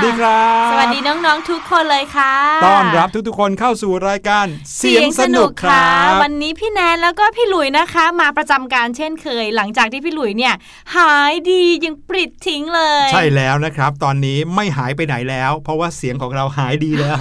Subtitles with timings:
[0.00, 0.40] สวัสดีค่ะ
[0.72, 2.34] สวัสดีครับ สวัสดีน้องๆทุกคนเลยค่ะ
[2.66, 4.46] ต้อนรับทุกๆคนเข้าสู่รายการ
[4.78, 10.54] เสียงสนุกครับวันนี้พี่แนนแล้วก็พี่หลุยนะคะ มาประจำการเช่นเคย หลังจากที่พี่หลุยเนี่ย
[10.96, 17.16] หายดียังปริดทิ้งเลย ใช่แล้วนะครับ ตอนนี้ไม่หายไปไหนแล้ว เพราะว่าเสียงของเราหายดีแล้ว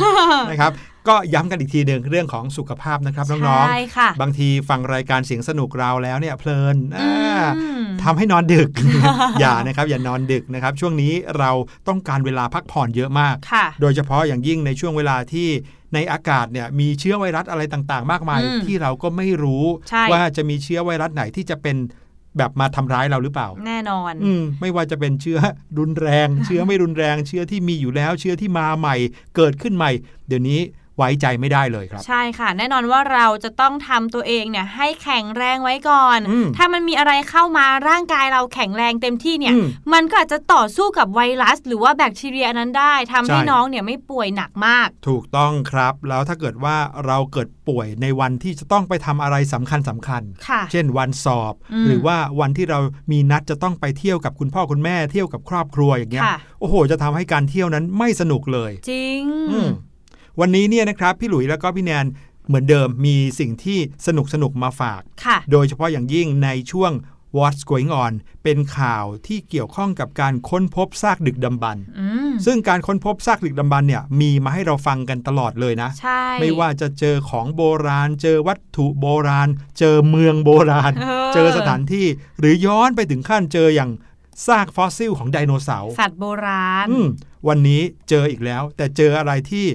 [0.52, 0.72] นะครับ
[1.10, 7.12] ก็ย้ำกันอีกทีหนึ่งเรื่องของสุขภาพนะครับน้องใช่ค่ะๆบางทีฟังรายการเสียงสนุกเราแล้วเนี่ยเพลินอ่า
[7.58, 8.70] อืมทำให้นอนดึก
[9.40, 11.52] อย่านะครับอย่านอนดึกนะครับ ช่วงนี้เรา
[11.88, 15.50] ต้องการเวลาพักผ่อนเยอะมากค่ะโดยเฉพาะอย่างยิ่งในช่วงเวลาที่
[15.94, 21.78] ในอากาศเนี่ยมีเชื้อไวรัสอะไรต่างๆ มากมายอืมที่เราก็ไม่รู้ใช่ว่าจะมีเชื้อไวรัสไหนที่จะเป็น
[22.38, 25.40] แบบมาทำร้ายเราหรือเปล่า แน่นอนอืมไม่ว่าจะเป็นเชื้อ
[25.80, 28.96] รุนแรง เชื้อไม่รุนแรง เชื้อที่มีอยู่แล้ว เชื้อที่มาใหม่
[29.36, 29.92] เกิดขึ้นใหม่
[30.28, 30.60] เดี๋ยวนี้
[31.00, 46.76] ไว้ใจไม่ได้เลยครับ ใช่ค่ะ แน่นอนว่าเราจะต้องทำตัวเองเนี่ยให้แข็งแรงไว้ก่อนอืมถ้ามันมีอะไรเข้ามาร่างกายเราแข็งแรงเต็มที่เนี่ยอืมมันก็อาจจะต่อสู้กับไวรัส หรือว่าแบคทีเรียนั้นได้ทำให้ใช่น้องเนี่ยไม่ป่วยหนักมาก ถูกต้องครับ แล้วถ้าเกิดว่า
[47.06, 52.80] เราเกิดป่วยในวันที่จะต้องไปทำอะไรสำคัญสำคัญค่ะเช่นวันสอบอืมหรือว่าวันที่เรา
[53.12, 59.70] มีนัดจะต้องไปเที่ยวกับคุณพ่อคุณแม่เที่ยวกับครอบครัวอย่างเงี้ยค่ะโอ้โห จะทำให้การเที่ยวนั้นไม่สนุกเลย จริงอืม
[60.40, 62.06] วันนี้เนี่ยนะครับพี่หลุยแล้วก็พี่แนน
[62.48, 66.94] เหมือนเดิมมีสิ่งที่สนุกสนุกๆมาฝากค่ะโดยเฉพาะอย่างยิ่งในช่วง
[67.38, 68.14] What's Going On
[68.44, 79.50] เป็นข่าวที่เกี่ยวข้องกับการค้นพบซากดึกดำบรรพ์อืมซึ่งการค้นพบซากดึกดำบรรพ์เนี่ยมีมาให้เราฟังกันตลอดเลยนะใช่ไม่ว่าจะเจอของโบราณ เจอวัตถุโบราณ
[79.80, 82.08] เจอเมืองโบราณเออเจอสถานที่
[82.40, 83.92] หรือย้อนไปถึงขั้นเจออย่าง
[84.48, 87.08] ซากฟอสซิลของไดโนเสาร์ สัตว์โบราณอืม
[87.48, 89.68] วันนี้เจออีกแล้ว แต่เจออะไรที่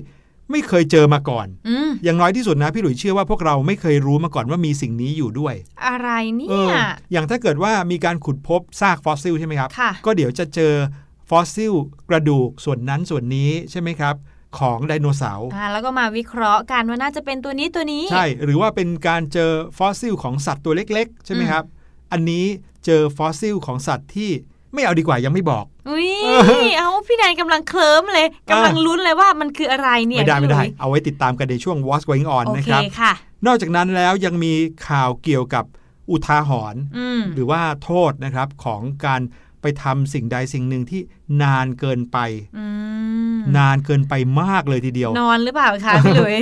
[0.50, 5.54] ไม่เคยเจอมาก่อนอืมอย่างน้อยที่สุดนะพี่หลุยเชื่อว่าพวกเราไม่เคยรู้มาก่อนว่ามีสิ่งนี้อยู่ด้วย
[5.86, 6.78] อะไรเนี่เอยอ
[7.12, 10.74] อย่างถ้าเกิดว่ามีการขุดพบซากฟอสซิลใช่ไหมครับค่ะก็เดี๋ยวจะเจอ
[11.30, 11.72] ฟอสซิล
[12.10, 14.14] กระดูกส่วนนั้นส่วนนี้ใช่ไหมครับ
[14.58, 21.64] ของไดโนเสาร์อ่าแล้วก็มาวิเคราะห์กันว่าน่าจะเป็นตัวนี้ตัวนี้ ใช่ หรือว่าเป็นการเจอฟอสซิลของสัตว์ตัวเล็ก ๆ ใช่ไหมครับ
[22.12, 22.44] อันนี้
[22.84, 24.30] เจอฟอสซิลของสัตว์ที่
[24.74, 26.13] ไม่เอาดีกว่ายังไม่บอก อุ้ย
[26.46, 33.12] เออเอาพี่แนนกำลังเคลิ้มเลยกำลังลุ้นเลยว่ามันคืออะไรเนี่ยไม่ได้ไม่ได้พี่หลุยเอาไว้ติดตามกันในช่วง What's Going On โอนะเคครับค่ะ
[33.46, 34.52] นอกจากนั้นแล้วยังมี
[34.88, 35.64] ข่าวเกี่ยวกับ
[36.10, 39.20] อุทาหรณ์อืมหรือว่าโทษนะครับของการ
[39.64, 41.00] ไปทำสิ่งใดสิ่งหนึ่งที่
[41.42, 42.18] นานเกินไป
[42.58, 42.66] อื
[43.36, 46.36] มนานเกินไปมากเลยทีเดียว นอนหรือเปล่าคะพี่หลุย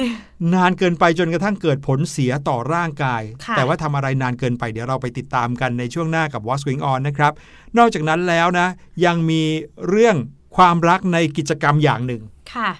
[0.54, 7.32] นานเกินไปจนกระทั่งเกิดผลเสียต่อร่างกายค่ะแต่ว่าทำอะไรนานเกินไปเดี๋ยวเราไปติดตามกันในช่วงหน้ากับ What's Going On นะครับ
[7.78, 8.66] นอกจากนั้นแล้วนะ
[9.04, 9.42] ยังมี
[9.88, 10.16] เรื่อง
[10.56, 12.31] ความรักในกิจกรรมอย่างหนึ่งค่ะ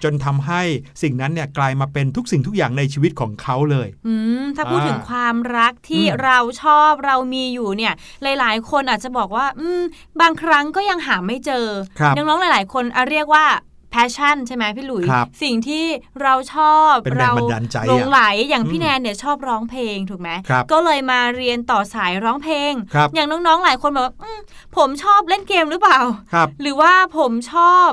[0.03, 0.61] จนทำให้
[1.01, 7.93] สิ่งนั้นเนี่ยกลายมาเป็นทุกสิ่งทุกอย่างในชีวิตของเขาเลยอืมถ้าพูดอ่าถึงความรักที่อืมเราชอบเรามีอยู่เนี่ย
[8.23, 9.81] หลาย ๆ คนอาจจะบอกว่า อืม
[10.21, 11.65] บางครั้งก็ยังหาไม่เจอ
[11.99, 13.45] ครับน้องๆหลาย ๆ คนอะเรียกว่า
[13.93, 15.85] passion ใช่ไหมพี่หลุยครับสิ่งที่
[16.21, 24.39] เราชอบเป็นแรงเราบันดาลใจอะหลงไหลอย่างอืมพี่แนนเนี่ยชอบร้องเพลงถูกไหมครับก็เลยมาเรียนต่อสายร้องเพลงครับอย่างน้องๆหลายคนบอกว่าอืม
[24.77, 25.99] ผมชอบเล่นเกมหรือเปล่า
[26.33, 27.89] ครับหรือว่าผมชอบ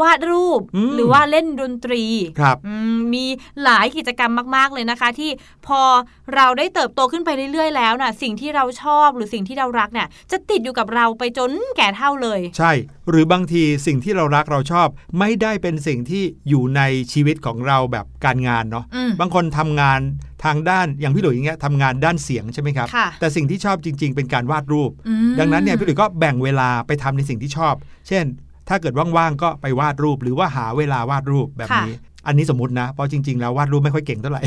[0.00, 2.02] วาดรูปอืมหรือว่าเล่นดนตรี
[2.40, 3.24] ครับอืมมี
[3.64, 5.30] หลายกิจกรรมมาก ๆ เลยนะคะ ที่
[5.66, 5.80] พอ
[6.34, 12.72] เราได้เติบโตขึ้นไปเรื่อย ๆ แล้วน่ะสิ่งที่เราชอบหรือสิ่งที่เรารักเนี่ยจะติดอยู่กับเราไปจนแก่เท่าเลย ใช่
[13.10, 16.80] หรือบางทีสิ่งที่เรารักเราชอบ ไม่ได้เป็นสิ่งที่อยู่ใน
[17.12, 20.00] ชีวิตของเราแบบการงานเนาะอืมบางคนทำงาน
[20.44, 27.74] ทางด้านอย่างพี่หลุยอย่างเงี้ยทำงานด้านเสียงใช่ไหมครับค่ะแต่สิ่งที่ชอบจริง ๆ เป็นการวาดรูปอืมดังนั้นเนี่ยพี่หลุยก็แบ่งเวลาไปทำในสิ่งที่ชอบ
[28.08, 28.24] เช่น
[28.68, 31.94] ถ้าเกิดว่างๆก็ไปวาดรูปหรือว่าหาเวลาวาดรูปแบบนี้
[32.26, 34.42] อันนี้สมมตินะ เพราะจริง ๆ แล้ววาดรูปไม่ค่อยเก่งเท่าไหร่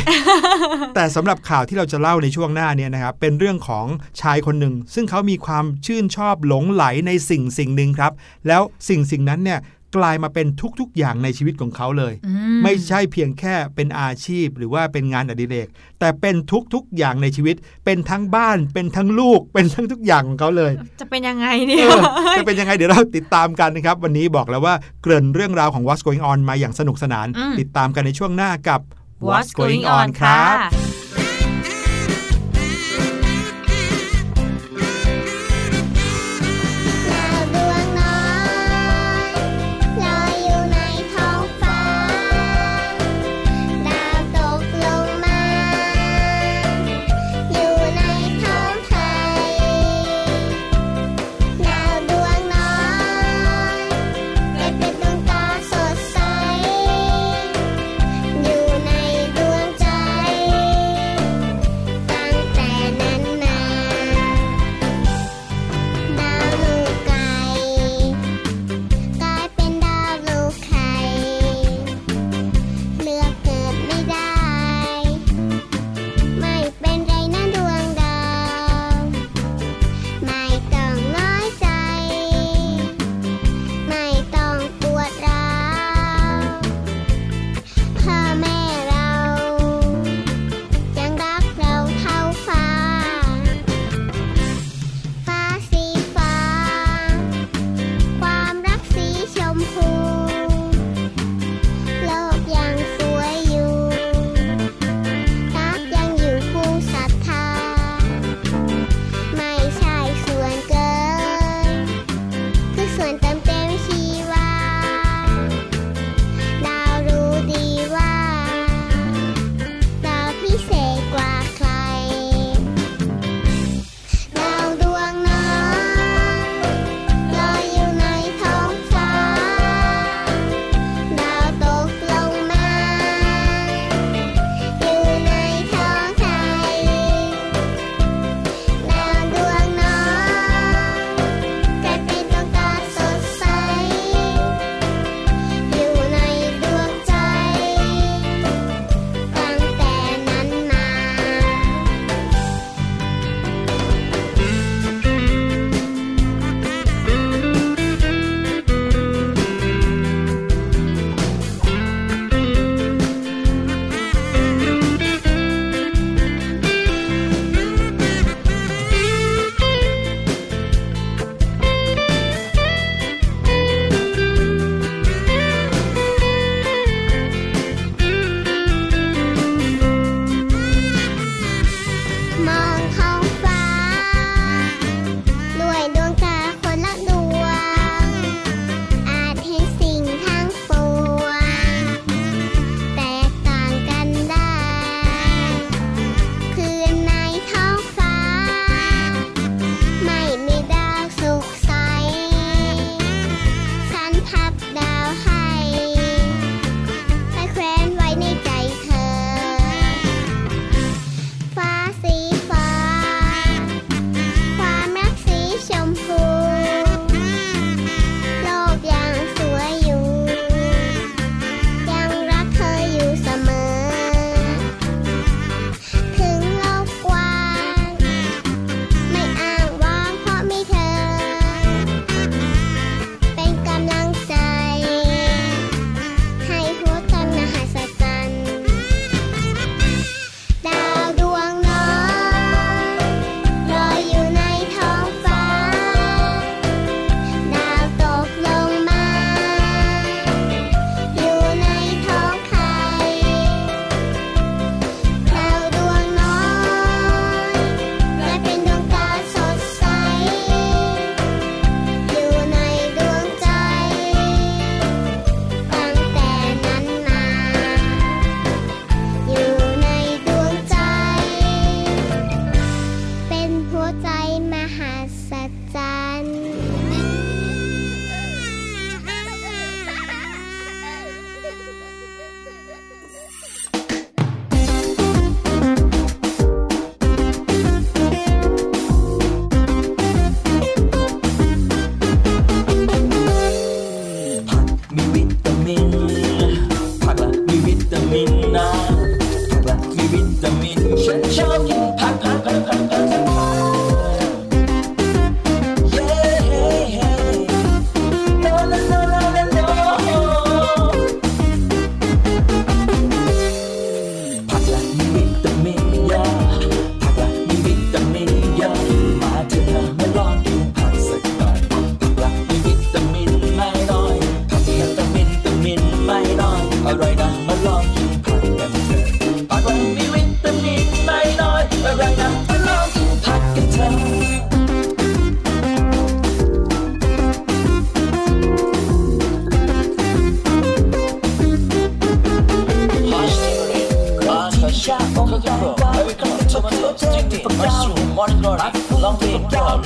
[0.95, 3.85] แต่สำหรับข่าวที่เราจะเล่าในช่วงหน้าเนี่ยนะครับเป็นเรื่องของ
[4.21, 8.11] ชายคนหนึ่งซึ่งเขามีความชื่นชอบหลงไหลในสิ่งสิ่งหนึ่งครับ
[8.47, 9.59] แล้วสิ่งสิ่งนั้นเนี่ย
[9.95, 10.47] กลายมาเป็น
[10.79, 12.33] ทุกๆ อย่างในชีวิตของเขาเลยอื
[12.63, 15.67] ไม่ใช่เพียงแค่เป็นอาชีพหรือว่าเป็นงานอดิเรก
[15.99, 16.35] แต่เป็น
[16.73, 17.55] ทุกๆ อย่างในชีวิต
[17.85, 21.85] เป็นทั้งบ้าน เป็นทั้งลูก เป็นทั้งทุกอย่างของเขาเลย จะเป็นยังไงเอเนี่ย
[22.27, 28.81] อจะเป็นยังไงเดี๋ยวเราติดตามกันนะครับ วันนี้บอกแล้วว่าเกริ่นเรื่องราวของ What's Going On มาอย่างสนุกสนานอืมติดตามกันในช่วงหน้ากับ
[29.27, 30.90] What's going on ครับ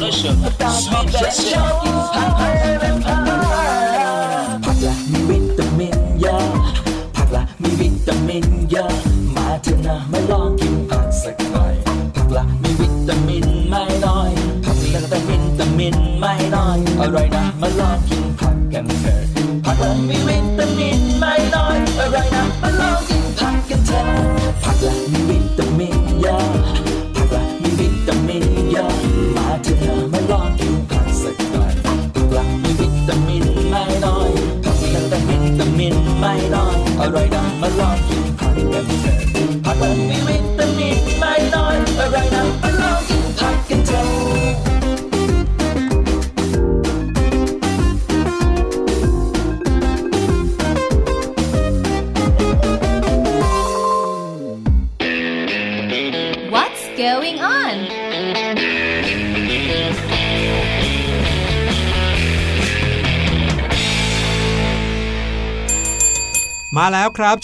[0.05, 1.94] ผั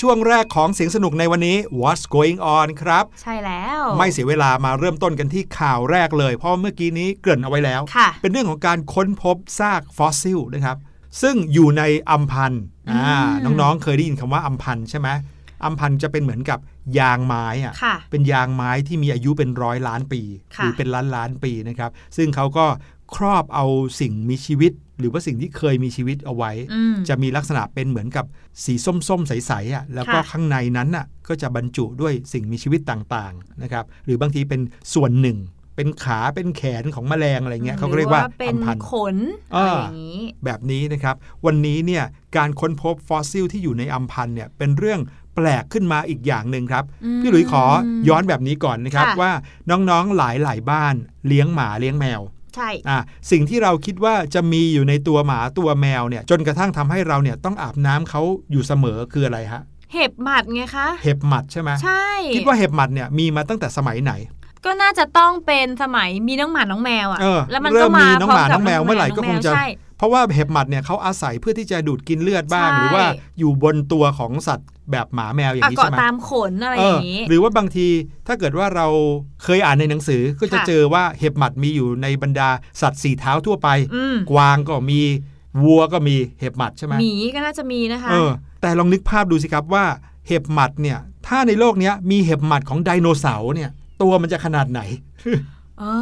[0.01, 10.77] ช่วงแรกของเสียงสนุกในวันนี้ What's going on ครับ ใช่แล้ว ไม่เสียเวลามาเริ่มต้นกันที่ข่าวแรกเลย เพราะเมื่อกี้นี้เกริ่นเอาไว้แล้วค่ะเป็นเรื่องของการค้นพบซากฟอสซิลนะครับ
[11.21, 15.10] ซึ่งอยู่ในอัมพันธ์อ่าอืมน้องๆ เคยได้ยินคำว่าอัมพันธ์ใช่ไหม
[15.65, 16.60] อัมพันธ์จะเป็นเหมือนกับ
[17.00, 20.21] ยางไม้อะค่ะเป็นยางไม้ที่มีอายุเป็นร้อยล้านปี
[20.55, 22.65] ค่ะหรือเป็นล้านล้านปีนะครับ ซึ่งเขาก็
[23.15, 23.65] ครอบเอา
[24.00, 28.25] สิ่งมีชีวิต หรือว่าสิ่งที่เคยมีชีวิตเอาไว้อืมจะมีลักษณะเป็นเหมือนกับ
[28.63, 34.62] สีส้มๆ ใสๆอะแล้วก็ค่ะข้างในนั้นน่ะก็จะบรรจุด้วยสิ่งมีชีวิตต่างๆนะครับหรือบางทีเป็น
[34.94, 35.38] ส่วนหนึ่ง
[35.75, 39.18] เป็นขาเป็นแขนของแมลงอะไรเงี้ยเขาก็เรียกว่าหอเป็อันมพันธ์ขน
[39.56, 41.15] อ่าอะไรอย่างนี้แบบนี้นะครับ
[41.46, 42.03] วันนี้เนี่ย
[42.38, 45.00] การค้นพบฟอสซิลที่อยู่ในอัมพันธ์เนี่ยเป็นเรื่อง
[45.36, 47.63] แปลกขึ้นมาอีกอย่างหนึ่งครับอืมพี่หลุยขอ
[48.10, 49.32] ย้อนแบบนี้ก่อนนะครับค่ะว่า
[49.70, 50.96] น้องๆหลายๆบ้าน
[51.27, 52.22] เลี้ยงหมาเลี้ยงแมว
[52.55, 53.00] ใช่อะ
[53.31, 59.62] สิ่งที่เราคิดว่าจะมีอยู่ในตัวหมาตัวแมวเนี่ยจนกระทั่งทำให้เราเนี่ยต้องอาบน้ำเขาอยู่เสมอคืออะไรฮะ
[59.93, 62.05] เห็บหมัดไงคะเห็บหมัดใช่ไหมใช่
[62.36, 64.13] คิดว่าเห็บหมัดเนี่ยมีมาตั้งแต่สมัยไหน
[64.65, 69.65] ก็น่าจะต้องเป็นสมัยมีน้องหมาน้องแมวอะเออแล้วมันเริ่ก็มมามีน้องหมาพร้น้องแมวเมื่อไหร่ก็คงจะใช่
[70.01, 73.05] เพราะว่าเห็บหมัดเนี่ยเขาอาศัยเพื่อที่จะดูดกินเลือดบ้างใช่หรือว่า
[73.39, 77.88] อยู่บนตัวของสัตว์แบบหมาแมวอย่าอะงนี้เกาะใช่ไหมตามขนอะไรเอออย่างนี้ หรือว่าบางที
[78.28, 78.88] ถ้าเกิดว่าเรา
[79.43, 82.49] เคยอ่านในหนังสือก็จะค่ะเจอว่าเห็บหมัดมีอยู่ในบรรดา
[82.82, 85.02] สัตว์สี่เท้าทั่วไปอืมกวางก็มี
[85.63, 88.30] วัวก็มีเห็บหมัดใช่ไหมหมีก็น่าจะมีนะคะเออ
[88.62, 89.86] แต่ลองนึกภาพดูสิครับว่า
[90.28, 93.69] เห็บหมัดเนี่ย ถ้าในโลกเนี้ยมีเห็บหมัดของไดโนเสาร์เนี่ย
[94.02, 94.82] ตัวมันจะขนาดไหน
[95.82, 95.93] อ๋อ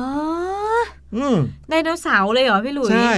[1.16, 1.38] อืม
[1.70, 3.14] ไดโนเสาร์เลยเหรอพี่หลุยใช่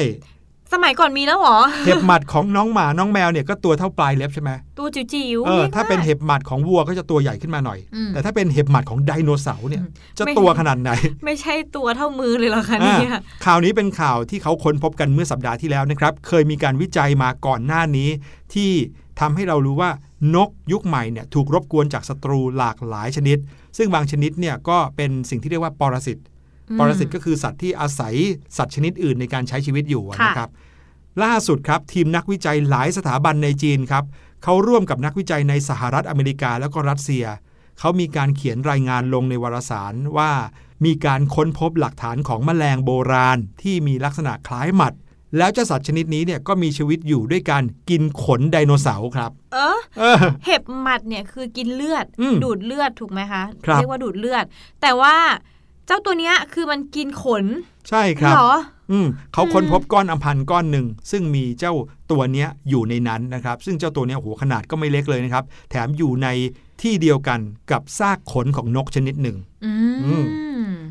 [0.73, 5.05] สมัยก่อนมีแล้วเหรอ เห็บหมัดของน้องหมาน้องแมวเนี่ยก็ตัวเท่าปลายเล็บใช่ไหมตัวจิ๋
[5.37, 10.91] วๆเออล็กถ้าเป็นมกเห็บหมัดของวัวก็จะตัวใหญ่ขึ้นมาหน่อยอืมแต่ถ้าเป็นเห็บหมัดของไดโนเสาร์เนี่ยอืมจะไม่ตัวขนาดไหน
[11.25, 18.09] ไม่ใช่ตัวเท่ามือเลยเหรอคะเนี่ยอะข่าวนี้เป็นข่าวที่เขาค้นพบกันเมื่อสัปดาห์ที่แล้วนะครับ เคยมีการวิจัยมาก่อนหน้านี้
[18.53, 18.71] ที่
[19.19, 19.91] ทำให้เรารู้ว่า
[20.35, 23.37] นกยุคใหม่เนี่ยถูกรบกวนจากศัตรูหลากหลายชนิด
[23.77, 26.40] ซึ่งบางชนิดเนี่ยก็เป็นสิ่งที่เรียกว่าปรสิตอืม
[26.79, 28.15] ปรสิตก็คือสัตว์ที่อาศัย
[28.57, 30.49] สัตว์ชนิดอื่นในการใช้ชีวิตอยู่ค่ะนะครับ
[31.23, 34.03] ล่าสุดครับทีมนักวิจัยหลายสถาบันในจีนครับ
[34.43, 37.25] เขาร่วมกับนักวิจัยในสหรัฐอเมริกาแล้วก็รัสเซีย
[37.79, 40.31] เขามีการเขียนรายงานลงในวารสารว่า
[40.85, 44.93] มีการค้นพบหลักฐานของแมลงโบราณ ที่มีลักษณะคล้ายหมัด
[45.37, 54.45] แล้วเจ้าสัตว์ชนิดนี้เนี่ยก็มีชีวิตอยู่ด้วยการกินขนไดโนเสาร์ครับ เออเออเห็บหมัดเนี่ยคือกินเลือดอืมดูดเลือดถูกไหมคะครับเรียกว่าดูดเลือด
[54.81, 55.15] แต่ว่า
[55.50, 57.45] เจ้าตัวเนี้ยคือมันกินขน
[57.89, 58.53] ใช่ครับเหรอ
[58.91, 61.73] อืมเขาค้นพบก้อนอัมพันธ์ก้อนหนึ่ง ซึ่งมีเจ้า
[62.11, 66.27] ตัวเนี้ยอยู่ในนั้นนะครับ ซึ่งเจ้าตัวเนี้ยโหขนาดก็ไม่เล็กเลยนะครับ แถมอยู่ใน
[66.81, 67.39] ที่เดียวกัน
[67.71, 69.71] กับซากขนของนกชนิดหนึ่งอื
[70.03, 70.23] อืม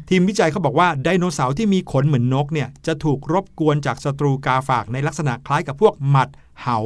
[0.09, 6.29] ทีมวิจัยเขาบอกว่าไดโนเสาร์ที่มีขนเหมือนนกเนี่ยจะถูกรบกวนจากศัตรูกาฝากในลักษณะคล้ายกับพวกหมัด
[6.63, 6.79] เหา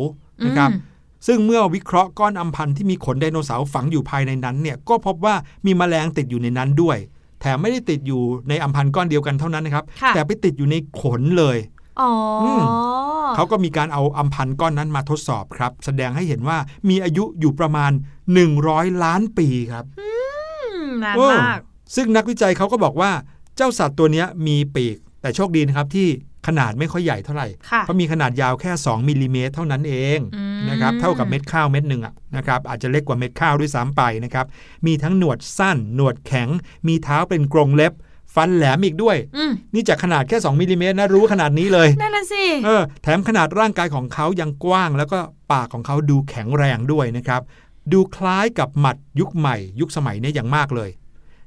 [0.46, 0.92] นะครับอืม
[1.26, 5.34] ซึ่งเมื่อวิเคราะห์ก้อนอัมพันธ์ที่มีขนไดโนเสาร์ฝังอยู่ภายในนั้นเนี่ยก็พบว่า
[5.66, 6.98] มีแมลงติดอยู่ในนั้นด้วย
[7.44, 11.58] แถมไม่ได้ติดอยู่ในอัมพันธ์ก้อนเดียวกันเท่านั้นนะครับค่ะแต่ไปติดอยู่ในขนเลย
[12.00, 12.10] อ๋อ
[12.44, 12.62] อม
[13.36, 17.92] เขาก็มีการเอาอัมพันธ์ก้อนนั้นมาทดสอบครับ แสดงให้เห็นว่ามีอายุอยู่ประมาณ
[18.46, 20.08] 100 ล้านปีครับอื
[20.76, 21.60] มนานโอ้มาก
[21.94, 23.10] ซึ่งนักวิจัยเขาก็บอกว่า
[23.56, 26.08] เจ้าสัตว์ตัวเนี้ยมีปีก แต่โชคดีนะครับที่
[26.46, 34.46] ขนาดไม่ค่อยใหญ่เท่าไหร่ค่ะเพราะมีขนาดยาวแค่ 2มิลลิเมตรเท่านั้นเองอืมนะครับเท่ากับเม็ดข้าวเม็ดหนึ่งอะนะครับอาจจะเล็กกว่าเม็ดข้าวด้วยซ้ำไปนะครับ
[34.86, 36.48] มีทั้งหนวดสั้น หนวดแข็ง
[36.88, 37.92] มีเท้าเป็นกรงเล็บ
[38.34, 45.18] ฟันแหลมอีกด้วยอืมนี่จากขนาดแค่ 2มิลลิเมตรนะรู้ขนาดนี้เลยนั่นน่ะสิเออแถมขนาดร่างกายของเขายังกว้าง แล้วก็
[45.52, 47.42] ปากของเขาดูแข็งแรงด้วยนะครับ
[47.92, 50.90] ดูคล้ายกับหมัดยุคใหม่ ยุคสมัยเนี้อย่างมากเลย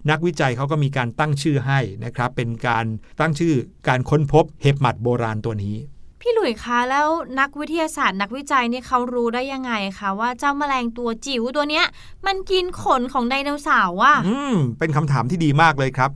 [0.09, 2.85] นักวิจัยเขาก็มีการตั้งชื่อให้นะครับเป็นการ
[3.19, 3.53] ตั้งชื่อ
[3.87, 5.75] การค้นพบเห็บหมัดโบราณตัวนี้
[6.21, 7.07] พี่หลุยคะแล้ว
[7.39, 11.85] นักวิทยาศาสตร์นักวิจัยเนี่ยเขารู้ได้ยังไงคะว่าเจ้าแมลงตัวจิ๋วตัวเนี้ย
[12.25, 16.09] มันกินขนของไดโนเสาร์อะอืมเป็นคำถามที่ดีมากเลยครับ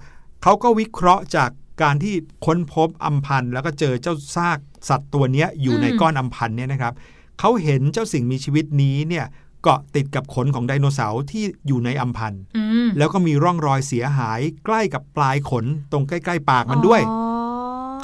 [0.44, 1.50] เขาก็วิเคราะห์จาก
[1.82, 2.14] การที่
[2.46, 6.94] ค้นพบอัมพันธ์แล้วก็เจอเจ้าซากสัตว์ตัวเนี้ยอยู่ในอืมก้อนอัมพันธ์เนี่ยนะครับ
[7.40, 9.26] เขาเห็นเจ้าสิ่งมีชีวิตนี้เนี่ย
[9.64, 17.31] เกาะติดกับขนของไดโนเสาร์ที่อยู่ในอัมพันธ์อืมแล้วก็มีร่องรอยเสียหายใกล้กับปลายขนตรงใกล้ ๆ ปากมันด้วย อ๋อ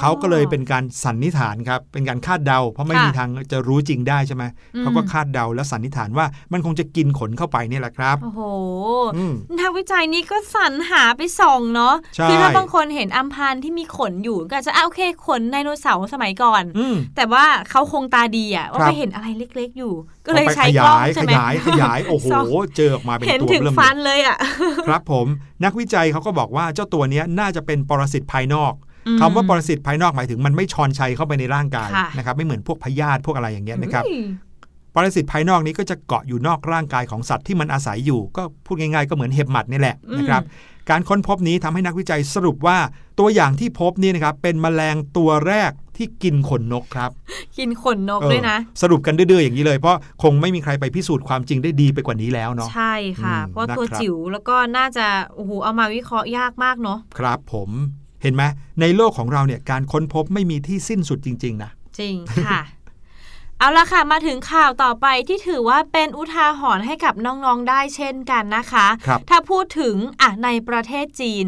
[0.00, 8.40] เขาก็เลยเป็นการสันนิษฐานครับเป็นการคาดเดา เพราะไม่ค่ะมีทางจะรู้จริงได้ใช่ไหมอืมเขาก็คาดเดาและสันนิษฐานว่ามันคงจะกินขนเข้าไปเนี่ยแหละครับ โอ้โห
[9.16, 19.92] อืมนักวิจัยนี่ก็สรรหาไปส่องเนาะใช่คืถ้าบางคนเห็นอัมพันธ์ที่มีขนอยู่ก็อาจจะอะโอเคขนไดโนเสาร์สมัยก่อนอืมแต่ว่าเขาคงตาดีอะว่าครับไปเห็นอะไรเล็ก ๆ อยู่
[20.26, 22.44] ก็เลยอาไปใช้ขกล้องยายใช่ขไหมยายขยายโอ้โหส่อง
[22.76, 24.36] เจอออกมาเป็นเห็นตัวถึงเริ่มฟันเลยอะ
[24.88, 25.26] ครับผม
[25.64, 28.87] นักวิจัยเขาก็บอกว่าเจ้าตัวเนี้ยน่าจะเป็นปรสิตภายนอกอืม
[29.20, 34.22] คำว่าปรสิตภายนอกหมายถึงมันไม่ชอนชัยเข้าไปในร่างกายค่ะนะครับไม่เหมือนพวกพยาธิพวกอะไรอย่างเงี้ยนะครับอุ้ย
[34.94, 40.42] ปรสิตภายนอกนี้ก็จะเกาะอยู่นอกร่างกายของสัตว์ที่มันอาศัยอยู่ ก็พูดง่ายๆก็เหมือนเห็บหมัดนี่แหละนะครับ
[40.90, 42.78] การค้นพบนี้ทำให้นักวิจัยสรุปว่า
[43.18, 47.10] ตัวอย่างที่พบนี่นะครับเป็นแมลงตัวแรกที่กินขนนกครับ
[47.58, 57.70] กินขนนกเออด้วยนะ สรุปกันดื้อๆอย่างนี้เลยเพราะคงไม่มีใครไปพิสูจน์ความจริงได้ดีไปกว่านี้แล้วเนาะใช่ค่ะอืมเพราะตัวนะครับจิ๋วแล้วก็น่าจะโอ้โหเอามาวิเคราะห์ยากมากเนาะครับผม
[58.22, 58.42] เห็นไหม
[58.80, 62.14] ในโลกของเราเนี่ยการค้นพบไม่มีที่สิ้นสุดจริง ๆ นะ จริง
[62.46, 62.60] ค่ะ
[63.60, 71.46] เอาละค่ะ มาถึงข่าวต่อไปที่ถือว่าเป็นอุทาหรณ์ให้กับน้องๆได้เช่นกันนะคะครับถ้าพูดถึงอะในประเทศจีน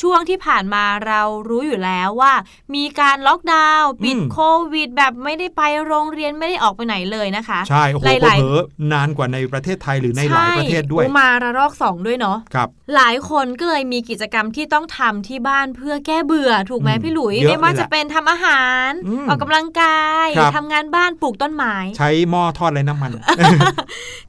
[0.00, 2.32] ช่วงที่ผ่านมาเรารู้อยู่แล้วว่า
[2.74, 4.40] มีการล็อกดาวน์ปิดอืมโค
[4.72, 23.10] วิด แบบไม่ได้ไปโรงเรียนไม่ได้ออกไปไหนเลยนะคะ ใช่โอ้โหหลายๆเผลอๆนานกว่าในประเทศไทยหรือในหลายประเทศด้วยใช่มาระลอกสองด้วยเนาะครับ หลายคนก็เลยมีกิจกรรมที่ต้องทำที่บ้านเพื่อแก้เบื่อถูกไหมอืมพี่หลุยเยอะไม่ว่าเลยแหละจะเป็นทำอาหารอืมออกกำลังกายครับทำงานบ้านปลูกต้นไม้ ใช้หม้อทอดไรน้ำมัน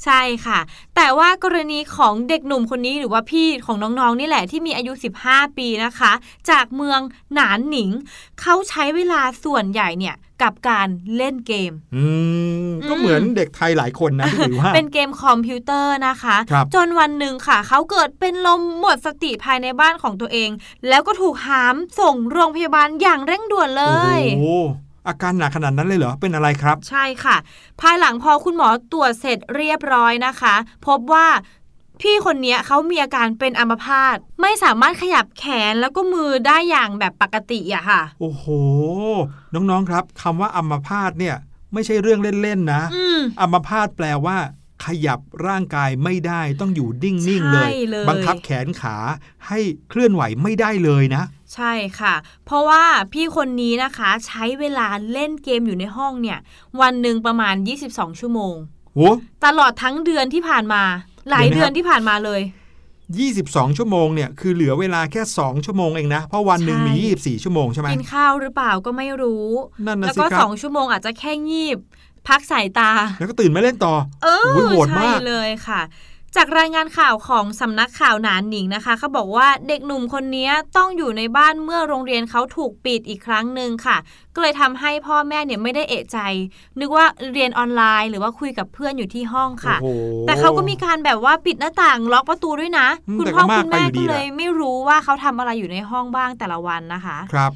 [0.05, 0.59] ใช่ค่ะ
[0.95, 4.91] แต่ว่ากรณีของเด็กหนุ่มคนนี้หรือว่าพี่ของน้องๆนี่แหละที่มีอายุ
[5.25, 6.11] 15 ปีนะคะ
[6.49, 6.99] จากเมือง
[7.33, 7.89] หนานหนิง
[8.41, 12.05] เขาใช้เวลาส่วนใหญ่เนี่ยกับการเล่นเกม อื
[12.65, 20.49] ม ก็เหมือนเด็กไทยหลายคนนะที่ถือว่า เป็นเกมคอมพิวเตอร์นะคะครับจนวันหนึ่งค่ะ เขาเกิดเป็นลมหมดสติภายในบ้านของตัวเอง
[20.87, 23.85] แล้วก็ถูกหามส่งโรงพยาบาลอย่างเร่งด่วนเล
[24.17, 24.47] ย โอ้โห
[25.07, 27.37] อาการหนักขนาดนั้นเลยเหรอ เป็นอะไรครับ ใช่ค่ะ
[27.81, 30.55] ภายหลังพอคุณหมอตรวจเสร็จเรียบร้อยนะคะ
[30.87, 31.27] พบว่า
[32.01, 38.45] พี่คนเนี้ยเขามีอาการเป็นอัมพาตไม่สามารถขยับแขนแล้วก็มือได้อย่างแบบปกติอะค่ะ โอ้โห
[39.53, 41.35] น้องๆครับคำว่าอัมพาตเนี่ย
[41.73, 44.37] ไม่ใช่เรื่องเล่นๆนะอืมอัมพาตแปลว่า
[44.85, 48.95] ขยับร่างกายไม่ได้ต้องอยู่นิ่งๆเลใช่ยเลย บังคับแขนขา
[49.47, 52.15] ให้เคลื่อนไหวไม่ได้เลยนะ ใช่ค่ะ
[52.45, 56.39] เพราะว่าพี่คนนี้นะคะใช้เวลาเล่นเกมอยู่ในห้องเนี่ย
[56.81, 57.55] วันหนึ่งประมาณ
[57.87, 58.55] 22 ชั่วโมง
[58.95, 59.09] โอ้
[59.45, 60.83] ตลอดทั้งเดือนที่ผ่านมา
[61.29, 62.41] หลายเดี๋เดืยวอนนะครับที่ผ่านมาเลย
[63.13, 69.47] 22 ชั่วโมงเนี่ยคือเหลือเวลาแค่ 2 ชั่วโมงเองนะ เพราะวันหนึ่งใช่มี 24 ชั่วโมงใช่ไหมกินข้าวหรือเปล่าก็ไม่รู้
[69.85, 71.77] นั่นนะแล้วสิก็ครับสองชั่วโมงอาจจะแค่งีบ
[72.27, 75.81] พักสายตา แล้วก็ตื่นมาเล่นต่อ เออโอ้ยโหดใช่มากเลยค่ะ
[76.37, 83.97] จากรายงานข่าวของสำนักข่าวหนานหนิงนะคะเขาบอกว่าเด็กหนุ่มคนนี้ต้องอยู่ในบ้านเมื่อโรงเรียนเขาถูกปิดอีกครั้งหนึ่งค่ะ
[84.33, 86.17] ก็เลยทำให้พ่อแม่เนี่ยไม่ได้เอะใจ
[86.79, 97.53] นึกว่าเรียนออนไลน์ หรือว่าคุยกับเพื่อนอยู่ที่ห้องค่ะโอ้โหแต่เขาก็มีการแบบว่าปิดหน้าต่างล็อกประตูด้วยนะอืมคุณแต่พ่อก็มากคุณแม่ไปอยู่ดีก็แหละเลย ไม่รู้ว่าเขาทำอะไรอยู่ในห้องบ้างแต่ละวันนะคะ ครับ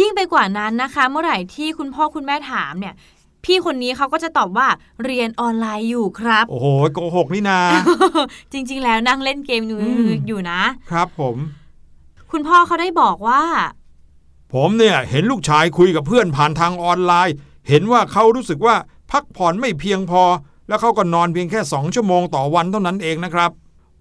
[0.00, 2.94] ยิ่งไปกว่านั้นนะคะ เมื่อไหร่ที่คุณพ่อคุณแม่ถามเนี่ย
[3.44, 4.68] พี่คนนี้เขาก็จะตอบว่า
[5.04, 7.58] เรียนออนไลน์อยู่ครับ โอ้โหโกหกนี่นา
[8.52, 11.36] จริง ๆ แล้วนั่งเล่นเกมอยู่อืมอยู่นะ ครับผม
[12.32, 13.42] คุณพ่อเขาได้บอกว่า
[14.54, 17.34] ผมเนี่ยเห็นลูกชายคุยกับเพื่อนผ่านทางออนไลน์
[17.68, 18.76] เห็นว่าเขารู้สึกว่า
[19.10, 20.22] พักผ่อนไม่เพียงพอ
[20.68, 23.50] แล้วเขาก็นอนเพียงแค่สองชั่วโมงต่อวันเท่านั้นเองนะครับ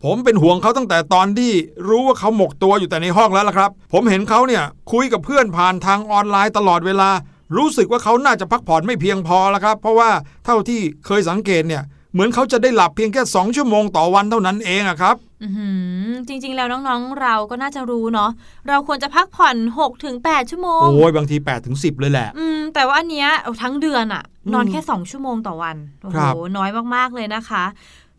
[0.03, 1.51] ผมเป็นห่วงเขาตั้งแต่ตอนที่
[1.87, 7.09] รู้ว่าเขาหมกตัวอยู่แต่ในห้องแล้วล่ะครับ ผมเห็นเขาเนี่ยคุยกับเพื่อนผ่านทางออนไลน์ตลอดเวลา
[7.55, 10.09] รู้สึกว่าเขาน่าจะพักผ่อนไม่เพียงพอแล้วครับ เพราะว่า
[10.45, 15.69] เท่าที่เคยสังเกตเนี่ย เหมือนเขาจะได้หลับเพียงแค่สองชั่วโมงต่อวันเท่านั้นเองอะครับอื้อหื
[16.07, 18.31] อจริง ๆ แล้วน้องๆ เราก็น่าจะรู้เนาะ
[18.67, 27.63] เราควรจะพักผ่อน6ถึง8ชั่วโมง โอ้ยบางที8ปดถึงสิเลยแหละ อืม แต่ว่าอันเนี้ยเอาทั้งเดือนอะนอนอืมแค่ 2 ชั่วโมงต่อวัน โอ้คโหรับน้อยมากๆเลยนะคะ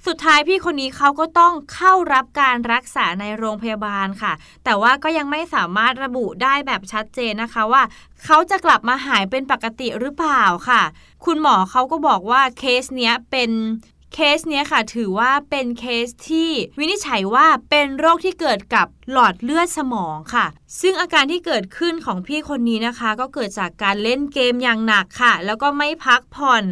[0.06, 4.32] สุดท้ายพี่คนนี้เขาก็ต้องเข้ารับการรักษาในโรงพยาบาลค่ะ
[4.64, 7.82] แต่ว่าก็ยังไม่สามารถระบุได้แบบชัดเจนนะคะว่า
[8.24, 10.82] เขาจะกลับมาหายเป็นปกติหรือเปล่าค่ะ
[11.24, 13.50] คุณหมอเขาก็บอกว่าเคสเนี้ยเป็น
[14.14, 20.46] เคสเนี้ยค่ะ ถือว่าเป็นเคสที่วินิจฉัยว่าเป็นโรคที่เกิดกับหลอดเลือดสมองค่ะ
[20.80, 26.64] ซึ่งอาการที่เกิดขึ้นของพี่คนนี้นะคะ ก็เกิดจากการเล่นเกมอย่างหนักค่ะ แล้วก็ไม่พักผ่อน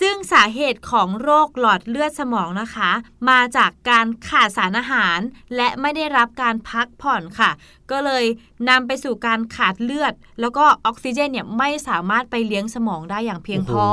[0.00, 2.90] ซึ่งสาเหตุของโรคหลอดเลือดสมองนะคะ
[3.28, 5.18] มาจากการขาดสารอาหาร
[5.56, 7.50] และไม่ได้รับการพักผ่อนค่ะ
[7.90, 8.24] ก็เลย
[8.68, 13.86] นำไปสู่การขาดเลือด แล้วก็ออกซิเจนเนี่ยไม่สามารถไปเลี้ยงสมองได้อย่างเพียงพอ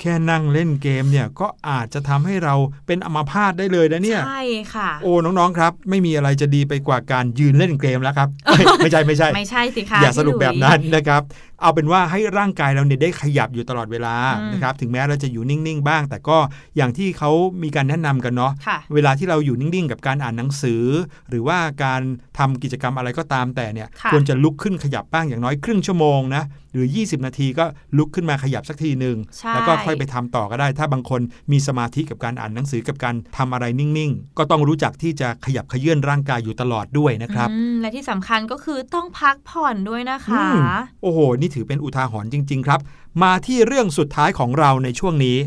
[0.00, 2.54] แค่นั่งเล่นเกมเนี่ยก็อาจจะทำให้เรา
[2.86, 4.42] เป็นอัมาพาตได้เลยนะเนี่ย ใช่
[4.74, 11.22] ค่ะ โอ้น้องๆครับ ไม่มีอะไรจะดีไปกว่าการยืนเล่นเกมแล้วครับเอ้ยไม่ใช่ไม่ใช่ ไม่ใช่สิคะอย่าสรุปพี่หลุแบบนั้นนะครับ
[11.62, 16.38] เอาเป็นว่าให้ร่างกายเราเนี่ยได้ขยับอยู่ตลอดเวลาอืมนะครับถึงแม้เราจะอยู่นิ่งๆ บ้าง แต่ก็
[16.76, 17.30] อย่างที่เขา
[17.62, 20.82] มีการแนะนำกันเนาะค่ะเวลาที่เราอยู่นิ่งๆ กับการอ่านหนังสือ
[21.30, 22.02] หรือว่าการ
[22.38, 27.64] ทำกิจกรรมอะไรก็ตามแต่เนี่ยค่ะควรจะลุกขึ้นขยับบ้างอย่างน้อยครึ่งชั่วโมงนะหรือ 20 นาทีก็
[27.98, 31.20] ลุกขึ้นมาขยับสักทีหนึ่งใช่แล้วก็ค่อยไปทำต่อก็ได้ ถ้าบางคน
[31.52, 40.60] มีสมาธิกับการอ่านหนังสือกับการทำอะไรนิ่งๆ ก็ต้องรู้จักที่จะขยับเขยื่อนร่างกายอยู่ตลอดด้วยนะครับอืมและที่สำคัญก็คือต้องพักผ่อนด้วยนะคะอืม
[41.02, 42.80] โอ้โห นี่ถือเป็นอุทาหรณ์จริง ๆ ครับ
[43.22, 45.38] มาที่เรื่องสุดท้ายของเราในช่วงนี้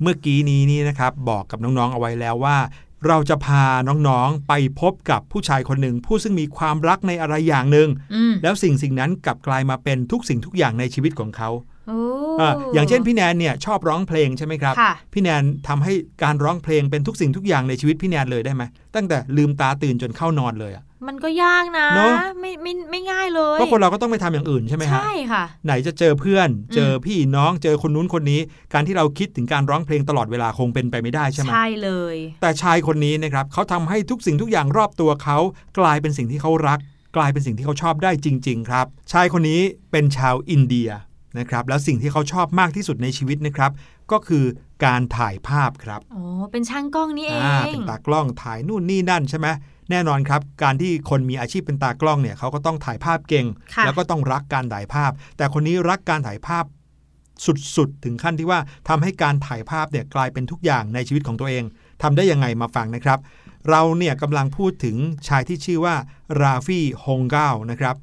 [0.00, 2.58] เมื่อกี้นี้นี่นะครับบอกกับน้องๆเอาไว้แล้วว่า
[3.06, 11.98] เราจะพาน้องๆไปพบกับผู้ชายคนหนึ่ง ผู้ซึ่งมีความรักในอะไรอย่างหนึ่งอืมแล้วสิ่งสิ่งนั้นกลับกลายมาเป็นทุกสิ่งทุกอย่างในชีวิตของเขาโอ้
[12.40, 15.92] อ่าอย่างเช่นพี่แนนเนี่ยชอบร้องเพลงใช่ไหมครับค่ะพี่แนนทำให้
[16.22, 18.62] การร้องเพลงเป็นทุกสิ่งทุกอย่างในชีวิตพี่แนนเลยได้ไหม
[18.94, 28.40] ตั้งแต่ลืมตาตื่นจนเข้านอนเลยอะมันก็ยากนะเนอะไม่ไม่ไม่ง่ายเลยเพราะคนเราก็ต้องไปทำอย่างอื่นใช่ไหมฮะใช่ค่ะ ไหนจะเจอเพื่อน เจอพี่น้องเจอคนนู้นคนนี้
[28.72, 35.38] การที่เราคิดถึงการร้องเพลงตลอดเวลาคงเป็นไปไม่ได้ใช่ไหมใช่เลย แต่ชายคนนี้นะครับเขาทำให้ทุกสิ่งทุกอย่างรอบตัวเขา
[35.78, 36.78] กลายเป็นสิ่งที่เขารัก
[37.16, 40.90] กลายเป็นสิ่งที่เขาชอบได้จริง ๆ ครับ ชายคนนี้เป็นชาวอินเดีย
[41.38, 43.72] นะครับแล้วสิ่งที่เขาชอบมากที่สุดในชีวิตนะครับ
[44.12, 44.44] ก็คือ
[44.84, 49.48] การถ่ายภาพครับโอ้เป็นช่างกล้องนี่เองอ่าเป็นตากล้องถ่ายนู่นนี่นั่นใช่ไหม
[49.90, 56.64] แน่นอนครับ การที่คนมีอาชีพเป็นตากล้องเนี่ยเขาก็ต้องถ่ายภาพเก่งค่ะแล้วก็ต้องรักการถ่ายภาพ แต่คนนี้รักการถ่ายภาพ
[57.76, 61.64] สุดๆ ถึงขั้นที่ว่าทำให้การถ่ายภาพเนี่ยกลายเป็นทุกอย่างในชีวิตของตัวเอง
[62.02, 63.18] ทำได้ยังไงมาฟังนะครับ
[63.70, 64.96] เราเนี่ยกำลังพูดถึง
[65.28, 65.94] ชายที่ชื่อว่า
[66.40, 67.96] ราฟีฮงเกานะครับ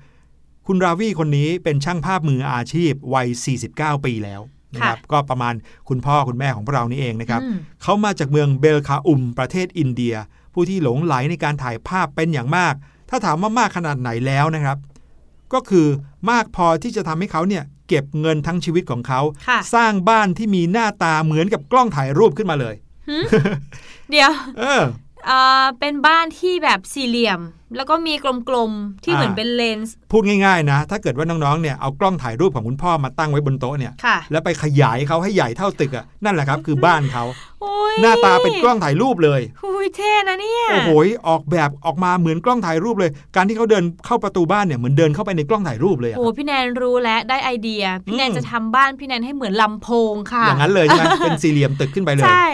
[0.71, 3.27] คุณราวีคนนี้เป็นช่างภาพมืออาชีพวัย
[3.65, 4.41] 49 ปีแล้ว
[4.73, 5.53] นะครับก็ประมาณ
[5.89, 10.15] คุณพ่อคุณแม่ของพวกเรานี่เองนะครับอืมเขามาจากเมืองเบลคาอุม ประเทศอินเดีย
[10.53, 12.73] ผู้ที่หลงไหลในการถ่ายภาพเป็นอย่างมาก
[13.09, 14.77] ถ้าถามว่ามากขนาดไหนแล้วนะครับ
[15.53, 15.87] ก็คือ
[16.31, 22.75] มากพอที่จะทำให้เขาเนี่ยเก็บเงินทั้งชีวิตของเขาค่ะสร้างบ้านที่มีหน้าตาเหมือนกับกล้องถ่ายรูปขึ้นมาเลย
[24.11, 24.81] เดี๋ยว เออ
[25.25, 27.41] เอ่อเป็นบ้านที่แบบสี่เหลี่ยม
[27.75, 28.13] แล้วก็มี
[28.49, 37.23] กลมๆที่อ่าเหมือนเป็นเลนส์พูดง่ายๆนะ ถ้าเกิดว่าน้องๆเนี่ยเอากล้องถ่ายรูปของคุณพ่อมาตั้งไว้บนโต๊ะเนี่ยค่ะแล้วไปขยายเขาให้ใหญ่เท่าตึกอะนั่นแหละครับคือบ้านเขา
[37.61, 40.91] โอ้ยหน้าตาเป็นกล้องถ่ายรูปเลยอุ้ยเท่นะเนี่ยโอ้โห
[41.27, 52.47] ออกแบบออกมาเหมือนกล้องถ่ายรูปเลย การที่เขาเดินเข้าประตูบ้านเนี่ยเหมือนเดินเข้าไปในกล้องถ่ายรูปเลยอะโอ้พี่แนนรู้แล้วได้ไอเดียพี่แนนอืมจะทำบ้านพี่แนนให้เหมือนลำโพงค่ะอย่างนั้นเลยใช่ไหมเป็นสี่เหลี่ยมตึกขึ้นไปเลยใช่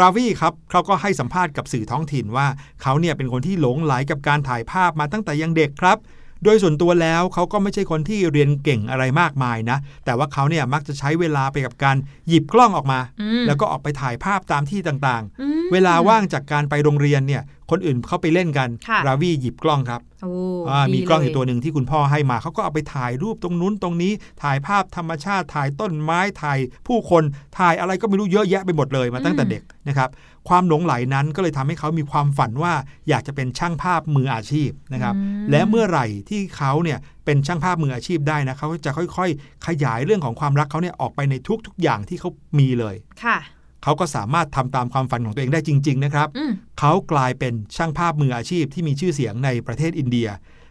[0.00, 2.46] ราวีครับเขาก็ให้สัมภาษณ์กับสื่อท้องถิ่นว่า
[2.82, 5.98] เขาเนี่ยเป็นคนที่หลงไหลกับการถ่ายภาพมาตั้งแต่ยังเด็กครับ
[6.44, 11.96] โดยส่วนตัวแล้วเขาก็ไม่ใช่คนที่เรียนเก่งอะไรมากมายนะ แต่ว่าเขาเนี่ยมักจะใช้เวลาไปกับการ
[12.28, 20.32] หยิบกล้องออกมาอืมแล้วก็ออกไปถ่ายภาพตามที่ต่างอืมๆเวลาว่างจากการไปโรงเรียนเนี่ยคนอื่นเขาไปเล่นกันค่ะราวีหยิบกล้องครับโอ้
[20.70, 27.22] อ่าดีมีกล้องอยู่เตัวหนึ่งที่คุณพ่อให้มาเขาก็เอาไปถ่ายรูปตรงนู้นตรงนี้ ถ่ายภาพธรรมชาติถ่ายต้นไม้ถ่ายผู้คน
[27.58, 30.08] ถ่ายอะไรก็ไม่รู้เยอะแยะไปหมดเลยมาตั้งแต่อืมเด็กนะครับ
[30.48, 32.72] ความหลงไหลนั้นก็เลยทำให้เขามีความฝันว่า
[33.08, 41.34] อยากจะเป็นช่างภาพมืออาชีพนะครับอืมและเมื่อไหร่ที่เขาเนี่ยเป็นช่างภาพมืออาชีพได้นะเขาจะค่อยๆ ขยายเรื่องของความรักเขาเนี่ยออกไปใน
[41.66, 43.38] ทุกๆอย่างที่เขามีเลยค่ะ
[43.82, 50.28] เขาก็สามารถทำตามความฝันของตัวเองได้จริง ๆ นะครับอืมเขากลายเป็นช่างภาพมืออาชีพที่มีชื่อเสียงในประเทศอินเดีย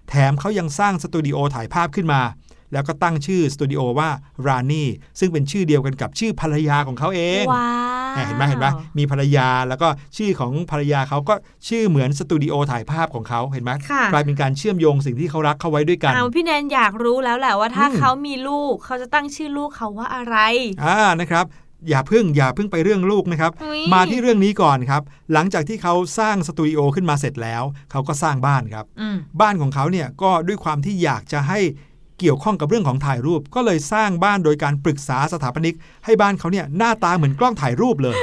[0.09, 2.21] แถมเขายังสร้างสตูดิโอถ่ายภาพขึ้นมา
[2.73, 4.09] แล้วก็ตั้งชื่อสตูดิโอว่า
[4.47, 4.83] รานี
[5.19, 7.67] ซึ่งเป็นชื่อเดียวกันกับชื่อภรรยาของเขาเองว้า
[8.23, 11.35] วเห็นไหมเห็นไหมมีภรรยาแล้วก็ชื่อของภรรยาเขาก็
[11.67, 20.37] ชื่อเหมือนสตูดิโอถ่ายภาพของเขาเห็นไหมค่ะกลายเป็นการเชื่อมโยงสิ่งที่เขารักเข้าไว้ด้วยกันเอาพี่แนนอยากรู้แล้วแหละว่าถ้าอืมเขามีลูกเขาจะตั้งชื่อลูกเขาว่าอะไร
[20.83, 21.45] อ่านะครับ
[21.89, 25.01] อย่าเพิ่งอย่าเพิ่งไปเรื่องลูกนะครับอุ๊ยมาที่เรื่องนี้ก่อนครับ
[25.33, 31.59] หลังจากที่เขาสร้างสตูดิโอขึ้นมาเสร็จแล้ว เขาก็สร้างบ้านครับอืมบ้านของเขาเนี่ยก็ด้วยความที่อยากจะให้
[32.21, 38.15] เกี่ยวข้องกับเรื่องของถ่ายรูป ก็เลยสร้างบ้านโดยการปรึกษาสถาปนิก ให้บ้านเขาเนี่ยหน้าตาเหมือนกล้องถ่ายรูปเลย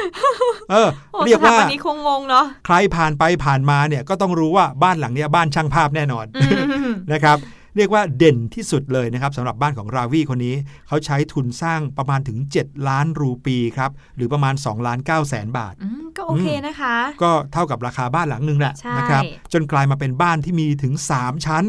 [0.71, 6.49] เออโอ้เรียกสถาว่าปนิกคงงงเนาะใครผ่านไปผ่านมาเนี่ยก็ต้องรู้ว่าบ้านหลังเนี้ยบ้านช่างภาพแน่นอนอื
[6.91, 7.39] มนะครับ
[7.77, 10.55] เรียกว่าเด่นที่สุดเลยนะครับสำหรับบ้านของราวีคนนี้
[10.89, 21.65] เขาใช้ทุนสร้างประมาณถึง 7 ล้านรูปีครับ หรือประมาณ2ล้าน9แสนบาทอืมก็โอเคนะคะ ก็เท่ากับราคาบ้านหลังหนึ่งแหละใช่นะครับจนกลายมาเป็นบ้านที่มีถึง 3 ชั้น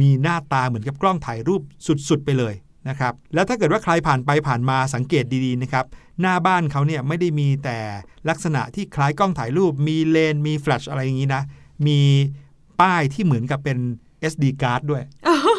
[0.00, 1.62] มีหน้าตาเหมือนกับกล้องถ่ายรูป
[2.08, 2.54] สุดๆ ไปเลย
[2.88, 5.84] นะครับแล้วถ้าเกิดว่าใครผ่านไปผ่านมาสังเกตดีๆนะครับ
[6.20, 7.78] หน้าบ้านเขาเนี่ยไม่ได้มีแต่
[8.28, 11.42] ลักษณะที่คล้ายกล้องถ่ายรูป มีเลนส์มีแฟลชอะไรอย่างนี้นะ
[11.86, 12.00] มี
[12.80, 13.78] ป้ายที่เหมือนกับเป็น
[14.32, 15.02] SD card ด้วย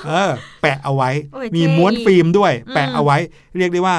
[0.08, 3.17] เออ แปะเอาไว้โอ้ยมีเท่ม้วนฟิล์มด้วยอืมแปะเอาไว้
[3.58, 3.97] เรียกได้ว่า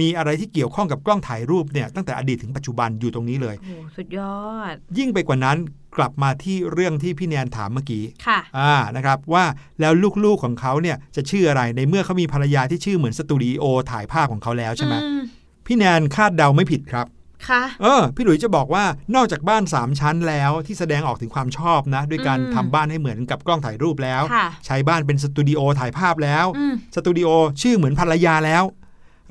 [0.00, 4.38] มีอะไรที่เกี่ยวข้องกับกล้องถ่ายรูปเนี่ยตั้งแต่อดีตถึงปัจจุบันอยู่ตรงนี้เลยโอ้โหสุดยอ
[4.72, 5.56] ด ยิ่งไปกว่านั้น
[5.98, 9.44] กลับมาที่เรื่องที่พี่แนนถามเมื่อกี้ค่ะอ่านะครับว่า
[9.80, 9.92] แล้ว
[10.24, 15.22] ลูกๆของเขาเนี่ยจะชื่ออะไรในเมื่อเขามีภรรยาที่ชื่อเหมือนสตูดิโอถ่ายภาพของเขาแล้วใช่ไหมอืม
[15.66, 17.06] พี่แนนคาดเดาไม่ผิดครับ
[17.48, 27.28] ค่ะเออพี่หลุยจะบอกว่านอกจากบ้าน 3 ชั้นแล้วที่แสดงออกถึงความชอบนะด้วยการอืมทำบ้านให้เหมือนกับกล้องถ่ายรูปแล้วค่ะใช้บ้านเป็นสตูดิโอถ่ายภาพแล้วอืมสตูดิโอ
[27.62, 28.64] ชื่อเหมือนภรรยาแล้ว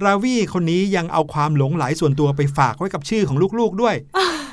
[0.06, 3.96] ราวีคนนี้ยังเอาความหลงไหลส่วนตัวไปฝากไว้กับชื่อของลูกๆด้วย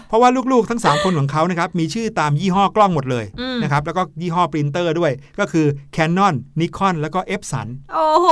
[0.08, 8.26] เพราะว่าลูกๆทั้ง 3 คนของเขานะครับมีชื่อตามยี่ห้อกล้องหมดเลยอืมนะครับแล้วก็ยี่ห้อปรินเตอร์ด้วย ก็คือ Canon Nikon แล้วก็ Epson โอ้โห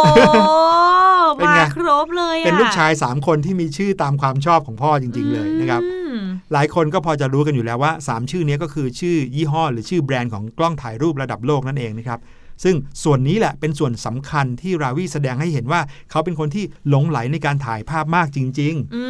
[1.37, 6.21] เป็นมาไงครบเลยอะเป็นลูกชาย 3 คนที่มีชื่อตามความชอบของพ่อจริง ๆ เลยนะครับอืม
[6.53, 12.19] หลายคนก็พอจะรู้กันอยู่แล้วว่า 3 ชื่อนี้ก็คือชื่อยี่ห้อ หรือชื่อแบรนด์ของกล้องถ่ายรูประดับโลกนั่นเองนะครับ
[12.65, 19.03] ซึ่งส่วนนี้แหละเป็นส่วนสำคัญที่ราวีแสดงให้เห็นว่า เขาเป็นคนที่หลงไหลในการถ่ายภาพมากจริงอื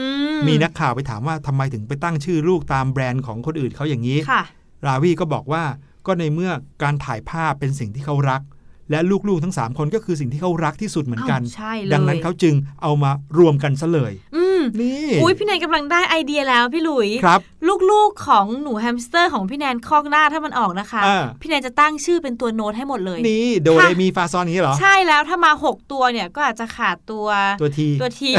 [0.42, 4.42] ๆมีนักข่าวไปถามว่าทำไมถึงไปตั้งชื่อลูกตามแบรนด์ของคนอื่นเขาอย่างนี้ค่ะ
[4.86, 5.64] ราวีก็บอกว่า
[6.06, 8.42] ก็ในเมื่อการถ่ายภาพเป็นสิ่งที่เขารัก
[8.90, 14.41] และลูกๆทั้ง 3 คนก็คือสิ่งที่เขารักที่สุดเหมือนกันอ้าวใช่เลยดังนั้นเขาจึงเอามารวมกันซะเลยอืม
[14.82, 17.40] นี่อุ้ยพี่แนนกำลังได้ไอเดียแล้วพี่หลุยครับ
[17.90, 27.26] ลูกๆของหนูแฮมสเตอร์ของพี่แนนคอกหน้าถ้ามันออกนะคะอ่าพี่แนนจะตั้งชื่อเป็นตัวโน้ตให้หมดเลย นี่โดเรมีฟาซอลอย่างนี้เหรอ ใช่แล้วถ้ามา 6 ตัวเนี่ยก็อาจจะขาดตัว
[27.60, 28.32] ตัวทีตัวที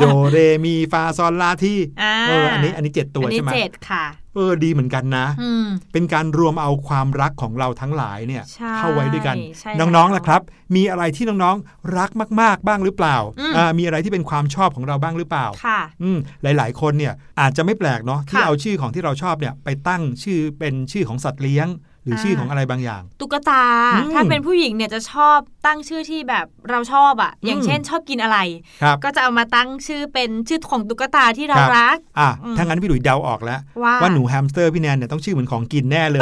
[0.00, 10.42] โดเรมีฟาซอลลาทีอ่าเอออันนี้อันนี้เจ็ดตัวอันนี้ใช่ไหมเจ็ดค่ะเออดีเหมือนกันนะอืมเป็นการรวมเอาความรักของเราทั้งหลายเนี่ยใช่เข้าไว้ด้วยกันใช่น้องๆแล้วล่ะครับ
[10.76, 28.38] มีอะไรที่น้องๆรักมาก ๆ บ้างหรือเปล่าอืมอ่า มีอะไรที่เป็นความชอบของเราบ้างหรือเปล่าค่ะอืมหลาย ๆ คนเนี่ยอาจจะไม่แปลกเนาะที่ค่ะเอาชื่อของที่เราชอบเนี่ยไปตั้งชื่อเป็นชื่อของสัตว์เลี้ยงห รืออาชื่อของอะไรบางอย่าง ตุ๊กตาอืมถ้าเป็นผู้หญิงเนี่ยจะชอบตั้งชื่อที่แบบเราชอบอะอย่างอืมเช่นชอบกินอะไร
[28.82, 36.20] ครับก็จะเอามาตั้งชื่อเป็นชื่อของตุ๊กตาที่เราครับรักอะอืมถ้างั้นพี่หลุยเดาออกแล้วว่าว่าหนูแฮมสเตอร์พี่แนนเนี่ยต้องชื่อเหมือนของกินแน่เลย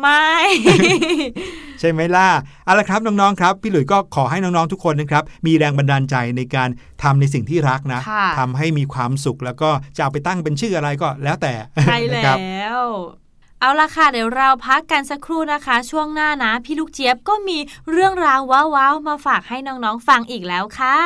[0.00, 0.26] ไม่
[1.80, 2.28] ใช่ไหมล่ะ
[2.64, 6.68] เอาละครับน้องๆครับ พี่หลุยส์ก็ขอให้น้องๆทุกคนนะครับมีแรงบันดาลใจในการ
[7.02, 11.54] ทำในสิ่งที่รักนะค่ะทำให้มีความสุขแล้วก็จะเอาไปตั้งเป็นชื่ออะไรก็แล้วแต่
[11.84, 12.38] ใช่นะแล้ครับ
[12.80, 12.86] ว
[13.60, 17.58] เอาละค่ะเดี๋ยวเราพักกันสักครู่นะคะ ช่วงหน้านะพี่ลูกเจี๊ยบก็มี
[17.90, 18.40] เรื่องราว
[18.74, 20.98] ว้าวๆมาฝากให้น้องๆฟังอีกแล้วค่ะ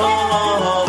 [0.00, 0.79] อา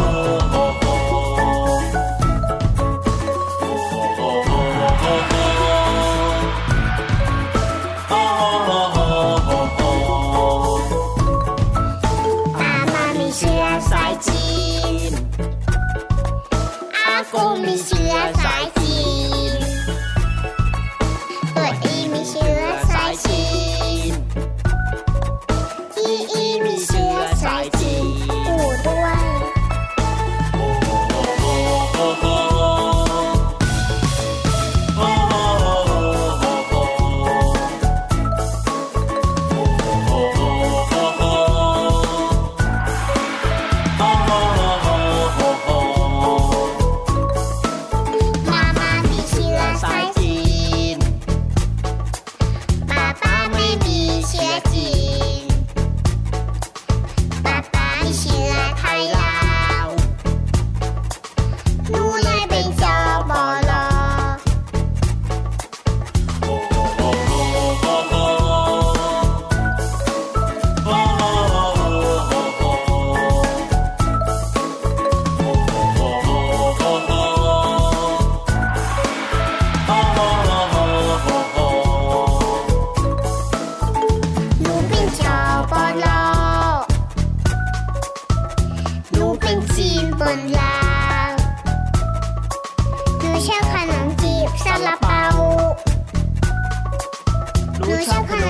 [98.02, 98.41] 我想。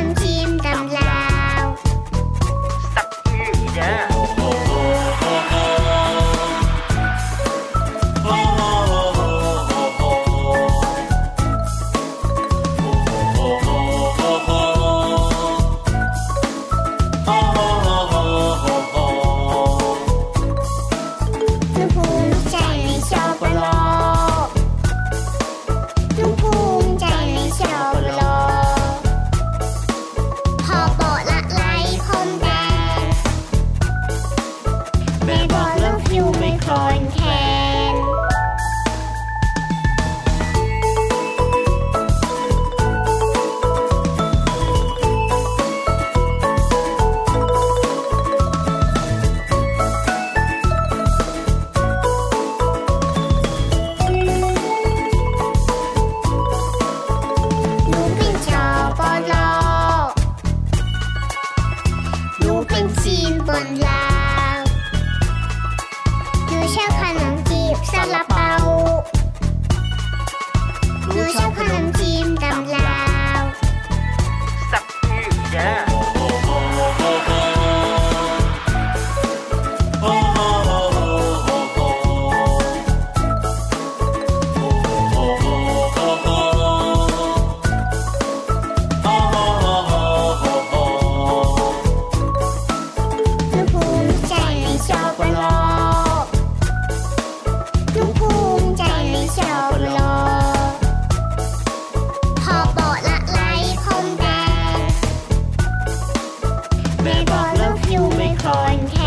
[107.57, 108.97] เลิฟยูไม่คนแค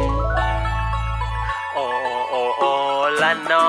[0.00, 0.02] น
[1.74, 1.78] โอ
[2.56, 3.66] โละนอ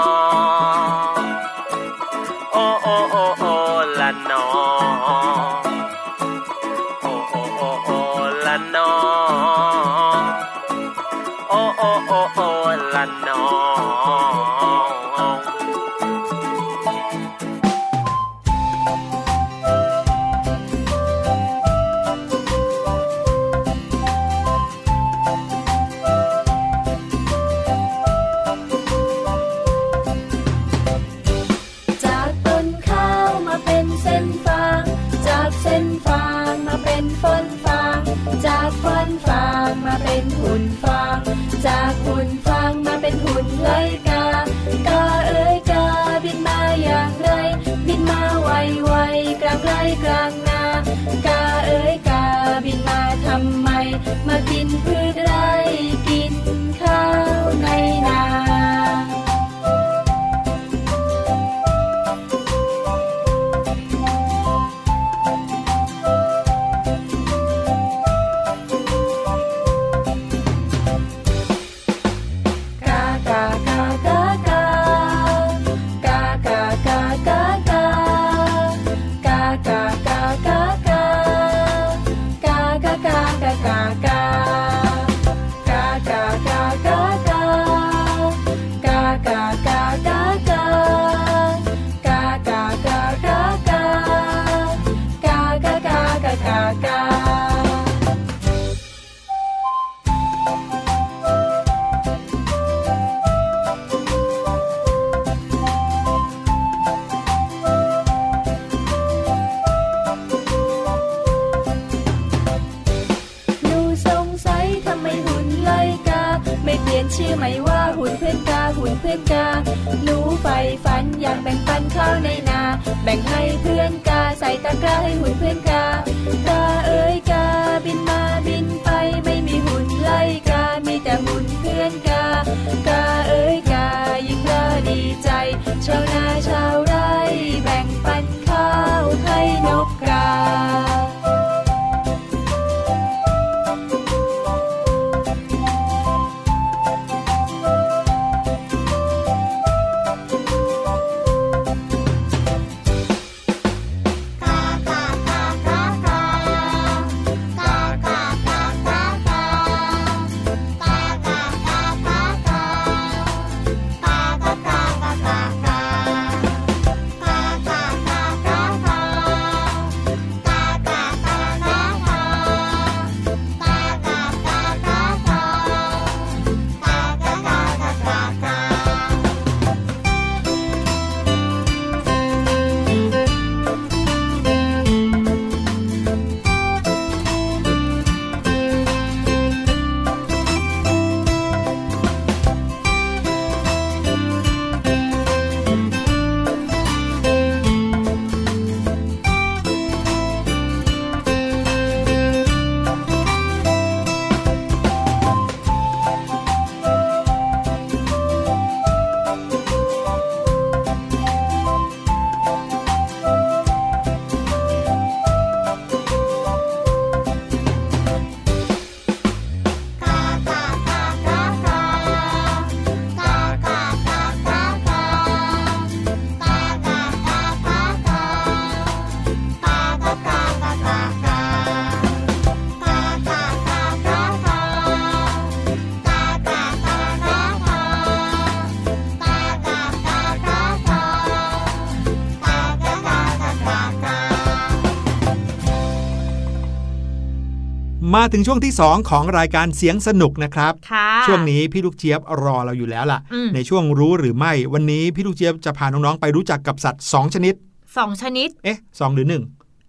[248.21, 257.53] มาถึงช่วงที่ 2 ของรายการเสียงสนุกนะครับค่ะช่วงนี้พี่ลูกเจี๊ยบรอเราอยู่แล้วล่ะอืมในช่วงรู้หรือไม่วันนี้พี่ลูกเจี๊ยบจะพาน้องๆไปรู้จักกับสัตว์ 2 ชนิด
[257.97, 259.43] สองชนิด เอ๊ะสองหรือหนึ่ง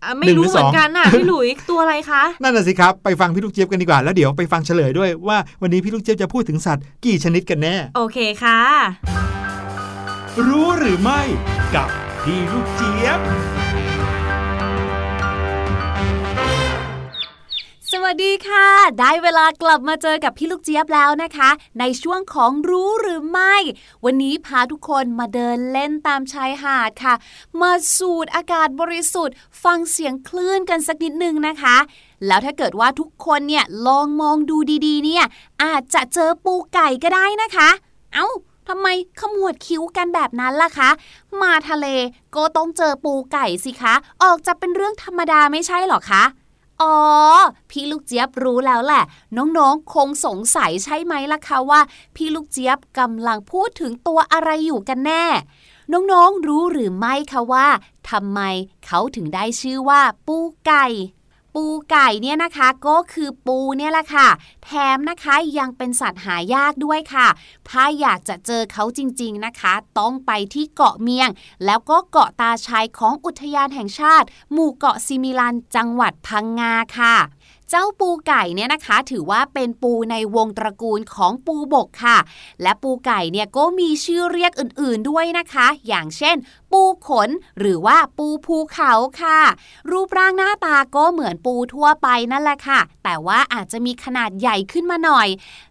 [0.05, 8.61] อะไม่หนึ่งหรืรู้อเหมือสองนกันน่ะพี่หลุยตัวอะไรคะนั่นน่ะสิครับไปฟังพี่ลูกเจี๊ยบกันดีกว่าแล้วเดี๋ยวไปฟังเฉลยด้วยว่าวันนี้พี่ลูกเจี๊ยบจะพูดถึงสัตว์กี่ชนิดกันแน่ โอเคค่ะ
[10.49, 11.20] รู้หรือไม่
[11.74, 11.89] กับ
[12.24, 13.20] พี่ลูกเจี๊ยบ
[17.95, 18.66] สวัสดีค่ะ
[18.99, 23.55] ได้เวลากลับมาเจอกับพี่ลูกเจี๊ยบแล้วนะคะ ในช่วงของรู้หรือไม่
[24.05, 27.14] วันนี้พาทุกคนมาเดินเล่นตามชายหาดค่ะ
[27.61, 31.76] มาสูดอากาศบริสุทธิ์ ฟังเสียงคลื่นกันสักนิดนึงนะคะ
[32.26, 35.24] แล้วถ้าเกิดว่าทุกคนเนี่ยลองมองดูดีๆ เนี่ย
[35.62, 37.68] อาจจะเจอปูไก่ก็ได้นะคะ
[38.14, 38.28] เอ้า
[38.68, 38.86] ทำไม
[39.20, 40.90] ขมวดคิ้วกันแบบนั้นล่ะคะ
[41.43, 41.86] มาทะเล
[42.36, 46.24] ก็ต้องเจอปูไก่สิคะ ออกจะเป็นเรื่องธรรมดาไม่ใช่หรอคะ
[46.83, 46.95] อ๋อ
[47.70, 49.03] พี่ลูกเจี๊ยบรู้แล้วแหละ
[49.37, 51.80] น้องๆ คงสงสัยใช่ไหมล่ะคะว่า
[52.16, 55.24] พี่ลูกเจี๊ยบกำลังพูดถึงตัวอะไรอยู่กันแน่
[55.93, 57.68] น้องๆ รู้หรือไม่คะว่า
[58.11, 58.41] ทำไม
[58.87, 60.87] เขาถึงได้ชื่อว่าปูไก่
[61.55, 64.29] ปูไก่เนี่ยนะคะก็คือปูเนี่ยแหละค่ะ
[64.65, 67.29] แถมนะคะยังเป็นสัตว์หายากด้วยค่ะ
[67.69, 71.29] ถ้าอยากจะเจอเขาจริงๆนะคะ ต้องไปที่เกาะเมียง
[71.65, 77.17] แล้วก็เกาะตาชัยของอุทยานแห่งชาติ หมู่เกาะซิมิลันจังหวัดพังงาค่ะ
[77.75, 82.18] เจ้าปูไก่เนี่ยนะคะ ถือว่าเป็นปูในวงตระกูลของปูบกค่ะ
[82.62, 86.37] และปูไก่เนี่ยก็มีชื่อเรียกอื่นๆด้วยนะคะ อย่างเช่น
[86.73, 88.93] ปูขนหรือว่าปูภูเขา
[89.23, 89.41] ค่ะ
[89.91, 95.29] รูปร่างหน้าตาก็เหมือนปูทั่วไปนั่นแหละค่ะ แต่ว่าอาจจะมีขนาดใหญ่ขึ้นมาหน่อย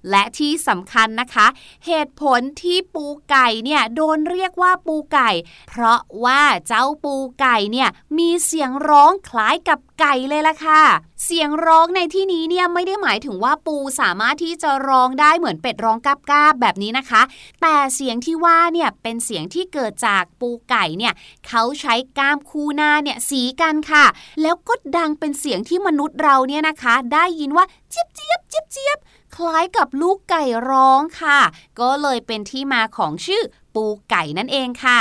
[0.10, 1.47] และที่สำคัญนะคะ
[1.86, 5.32] เหตุผลที่ปูไก่เนี่ยโดนเรียกว่าปูไก่
[5.70, 10.84] เพราะว่าเจ้าปูไก่เนี่ยมีเสียงร้องคล้ายกับไก่เลยล่ะค่ะ
[11.26, 17.22] เสียงร้องในที่นี้เนี่ยไม่ได้หมายถึงว่าปูสามารถที่จะร้องได้เหมือนเป็ดร้องกาบกาบแบบนี้นะคะ
[17.61, 21.13] แต่เสียงที่ว่าเนี่ยเป็นเสียงที่เกิดจากปูไก่เนี่ย
[21.47, 24.05] เขาใช้กล้ามคู่หน้าเนี่ยสีกันค่ะ
[24.41, 28.97] แล้วก็ดังเป็นเสียงที่มนุษย์เราเนี่ยนะคะ ได้ยินว่าเจี๊ยบเจี๊ยบเจี๊ยบเจี๊ยบ
[29.36, 31.39] คล้ายกับลูกไก่ร้องค่ะ
[31.80, 33.43] ก็เลยเป็นที่มาของชื่อ
[33.76, 34.99] ปูไก่นั่นเองค่ะ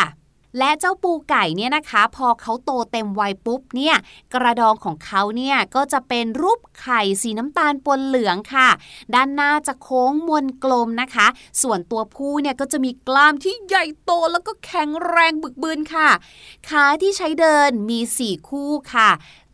[0.59, 3.96] และเจ้าปูไก่เนี่ยนะคะ พอเขาโตเต็มวัยปุ๊บเนี่ย
[4.34, 8.68] กระดองของเขาเนี่ยก็จะเป็นรูปไข่สีน้ำตาลปนเหลืองค่ะ
[9.14, 11.26] ด้านหน้าจะโค้งมนกลมนะคะ
[11.62, 16.09] ส่วนตัวผู้เนี่ยก็จะมีกล้ามที่ใหญ่โตแล้วก็แข็งแรงบึกบืนค่ะ
[16.68, 19.11] ขาที่ใช้เดินมี 4 คู่ค่ะ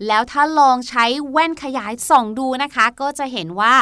[0.07, 3.75] แล้วถ้าลองใช้แว่นขยายส่องดูนะคะ ก็จะเห็นว่า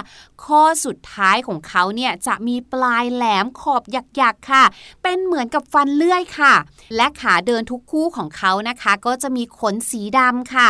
[0.45, 3.83] ข้อสุดท้ายของเขาเนี่ยจะมีปลายแหลมขอบ
[4.17, 4.65] หยักๆค่ะ
[5.03, 6.55] เป็นเหมือนกับฟันเลื่อยค่ะ
[6.97, 10.69] และขาเดินทุกคู่ของเขานะคะ ก็จะมีขนสีดำค่ะ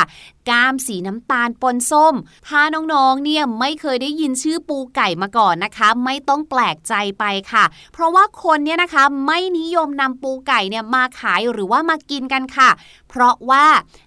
[0.50, 2.14] ก้ามสีน้ำตาลปนส้ม
[2.48, 12.70] ถ้าน้องๆ เนี่ยไม่เคยได้ยินชื่อปูไก่มาก่อนนะคะ ไม่ต้องแปลกใจไปค่ะ เพราะว่าคนเนี่ยนะคะไม่นิยมนำปูไก่เนี่ยมาขายหรือว่ามากินกันค่ะ
[13.08, 13.64] เพราะว่า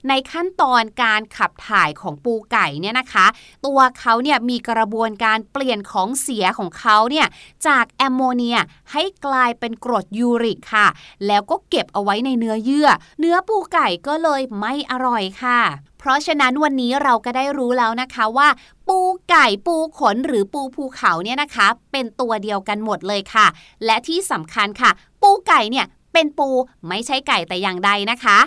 [0.08, 3.26] ในขั้นตอนการขับถ่ายของปูไก่เนี่ยนะคะ
[3.66, 7.28] ตัวเขาเนี่ยมีกระบวนการเปลี่ยนของเสียของเขาเนี่ย
[7.68, 8.58] จากแอมโมเนีย
[8.92, 10.88] ให้กลายเป็นกรดยูริกค่ะ
[11.28, 15.62] แล้วก็เก็บเอาไว้ในเนื้อเยื่อ เนื้อปูไก่ก็เลยไม่อร่อยค่ะ
[16.00, 18.50] เพราะฉะนั้นวันนี้เราก็ได้รู้แล้วนะคะว่า
[18.88, 23.48] ปูไก่ปูขนหรือปูภูเขาเนี่ยนะคะ เป็นตัวเดียวกันหมดเลยค่ะ
[23.86, 24.92] และที่สำคัญค่ะ
[25.22, 26.50] ปูไก่เนี่ยเป็นปู
[26.88, 28.38] ไม่ใช่ไก่แต่อย่างใดนะคะ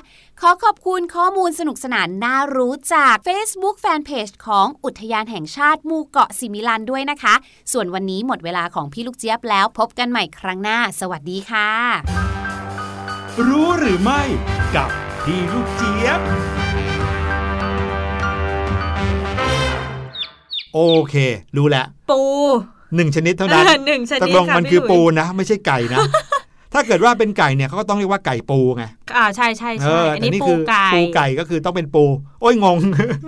[0.41, 7.35] ขอขอบคุณข้อมูลสนุกสนานน่ารู้จาก Facebook Fanpage ของอุทยานแห่งชาติมูเกาะสิมิลันด้วยนะคะ
[7.73, 11.71] ส่วนวันนี้หมดเวลาของพี่ลูกเจี๊ยบแล้ว พบกันใหม่ครั้งหน้า สวัสดีค่ะ
[13.47, 14.23] รู้หรือไม่
[14.77, 14.91] กับ
[15.25, 16.21] พี่ลูกเจี๊ยบ
[20.75, 21.15] โอเค
[21.57, 22.21] รู้แล้วปู
[22.97, 25.99] หนึ่งชนิดเท่านั้นเออหนึ่งชนิดตกลงค่ะมันพี่คือหลุยปูนะ ไม่ใช่ไก่นะ
[26.73, 28.85] ถ้าเกิดว่าเป็นไก่เนี่ยเขาก็ต้องเรียกว่าไก่ปูไง
[29.17, 32.05] อ่าใช่ใช่เอใช่ออันแต่นี้นี่ปูคือไก่ปูไก่ก็คือต้องเป็นปู
[32.41, 32.79] โอ้ยงง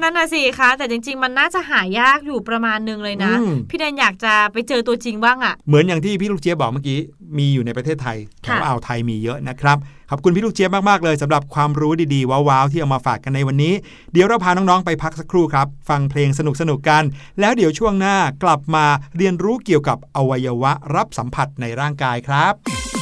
[0.02, 6.98] นั่นน่ะสิคะแต่จริง ๆ มันน่าจะหายากอยู่ประมาณหนึงเลยนะอืมพี่แดนอยากจะไปเจอตัวจริงบ้างอะ เหมือนอย่างที่พี่ลูกเจี๊ยบบอกเมื่อกี้
[7.38, 9.78] มีอยู่ในประเทศไทยแถค่ะวอ่าวไทยมีเยอะนะครับ
[10.10, 13.74] ขอบคุณพี่ลูกเจี๊ยบมากๆเลยสำหรับความรู้ดีๆ ว้าวๆที่เอามาฝากกันในวันนี้
[14.12, 17.02] เดี๋ยวเราพาน้องๆไปพักสักครู่ครับ ฟังเพลงสนุกๆกัน
[17.40, 18.84] แล้วเดี๋ยวช่วงหน้ากลับมา
[19.16, 23.01] เรียนรู้เกี่ยวกับอวัยวะรับสัมผัสในร่างกายครับ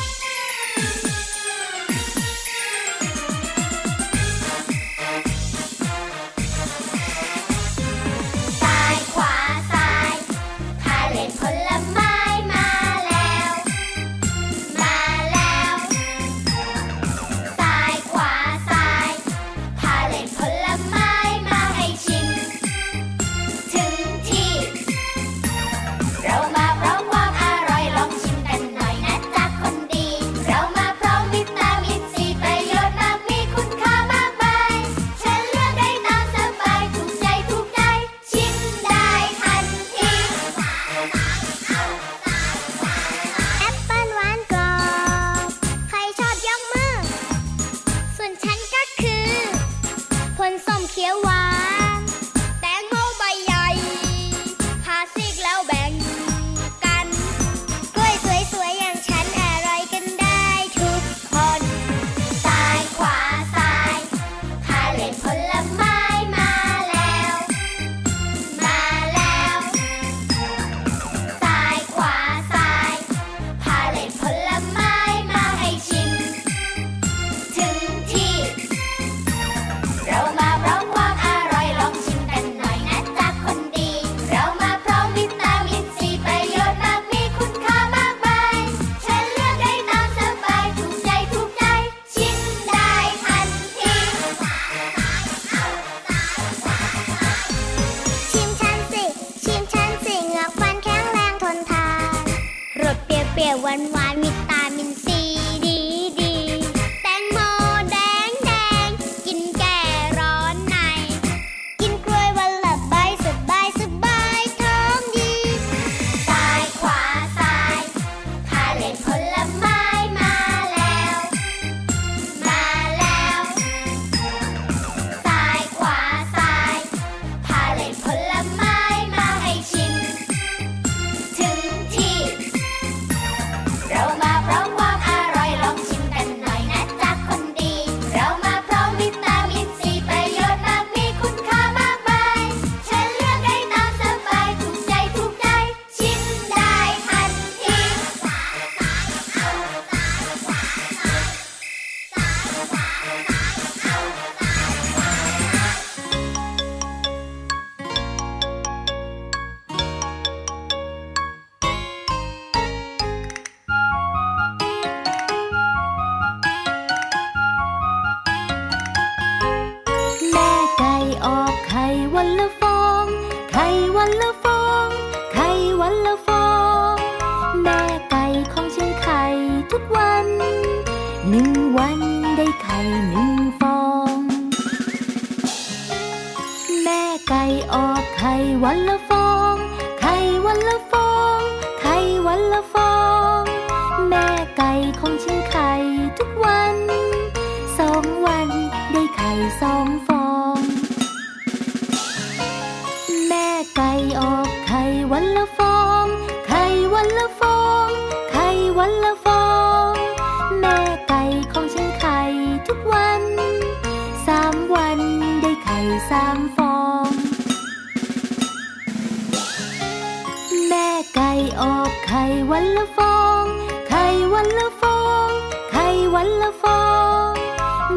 [226.62, 226.82] ฟอ
[227.30, 227.32] ง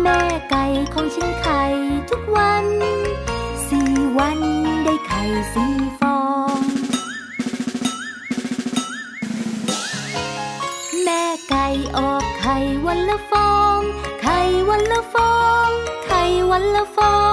[0.01, 1.61] แม่ไก่ของฉันไข่
[2.09, 2.65] ทุกวัน
[3.67, 4.39] สี่วัน
[4.83, 5.21] ได้ไข่
[5.53, 6.19] สี่ฟอ
[6.57, 6.59] ง
[11.03, 11.65] แม่ไก่
[11.97, 13.79] ออกไข่วันละฟอง
[14.21, 14.39] ไข่
[14.69, 15.35] วันละฟอ
[15.67, 15.69] ง
[16.05, 17.15] ไข่วันละฟอ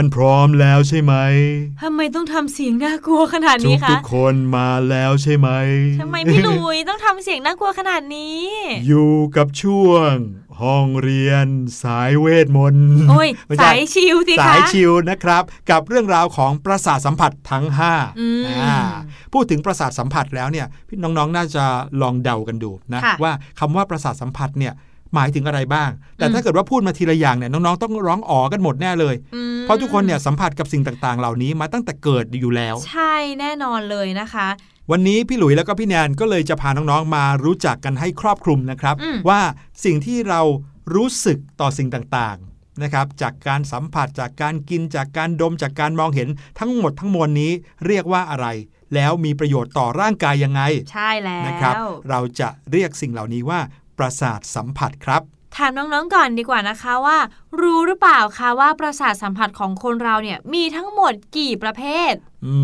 [0.00, 1.14] ันพร้อมแล้วใช่ไหม
[1.82, 5.48] ทำไมต้องทำเสียงน่ากลัวขนาดนี้คะทุกคนมาแล้วใช่ไหม
[6.00, 8.42] ทำไมพี่ลุยต้องทำเสียงน่ากลัวขนาดนี้
[8.86, 10.12] อยู่กับช่วง
[10.62, 11.46] ห้องเรียน
[11.82, 12.90] สายเวทมนต์
[13.60, 17.80] สายชิวสิคะสายชิวนะครับ กับเรื่องราวของประสาทสัมผัสทั้ง5
[18.60, 18.76] อ่า
[19.32, 21.64] พูดถึงประสาทสัมผัสแล้วเนี่ยพี่น้องๆน่าจะ
[22.02, 24.74] ลองเดากันดูนะ ว่าคำว่าประสาทสัมผัสเนี่ย
[25.14, 34.48] หมายถึงอะไรบ้าง แต่อืมถ้าเกิดว่าพูดมาทีละอย่างเนี่ยน้องๆต้องร้องอ๋อกันหมดแน่เลยอืมเพราะทุกคนเนี่ยสัมผัสกับสิ่งต่างๆ เหล่านี้มาตั้งแต่เกิดอยู่แล้ว ใช่แน่นอนเลยนะคะ
[34.90, 39.40] วันนี้พี่หลุยแล้วก็พี่แนนก็เลยจะพาน้องๆมารู้จักกันให้ครอบคลุมนะครับอืมว่า
[39.84, 40.40] สิ่งที่เรา
[40.94, 47.52] รู้สึกต่อสิ่งต่างๆนะครับ จากการสัมผัสจากการกินจากการดมจากการมองเห็นทั้งหมดทั้งมวลนี้
[47.86, 48.46] เรียกว่าอะไร
[48.94, 51.74] แล้วมีประโยชน์ต่อร่างกายยังไง ใช่แล้วนะครับ
[52.10, 53.60] เราจะเรียกสิ่งเหล่านี้ว่า
[54.00, 55.22] ประสาทสัมผัสครับ
[55.56, 57.18] ถามน้องๆก่อนดีกว่านะคะว่า
[57.60, 62.12] รู้หรือเปล่าคะว่าประสาทสัมผัสของคนเราเนี่ยมีทั้งหมดกี่ประเภท
[62.46, 62.54] อื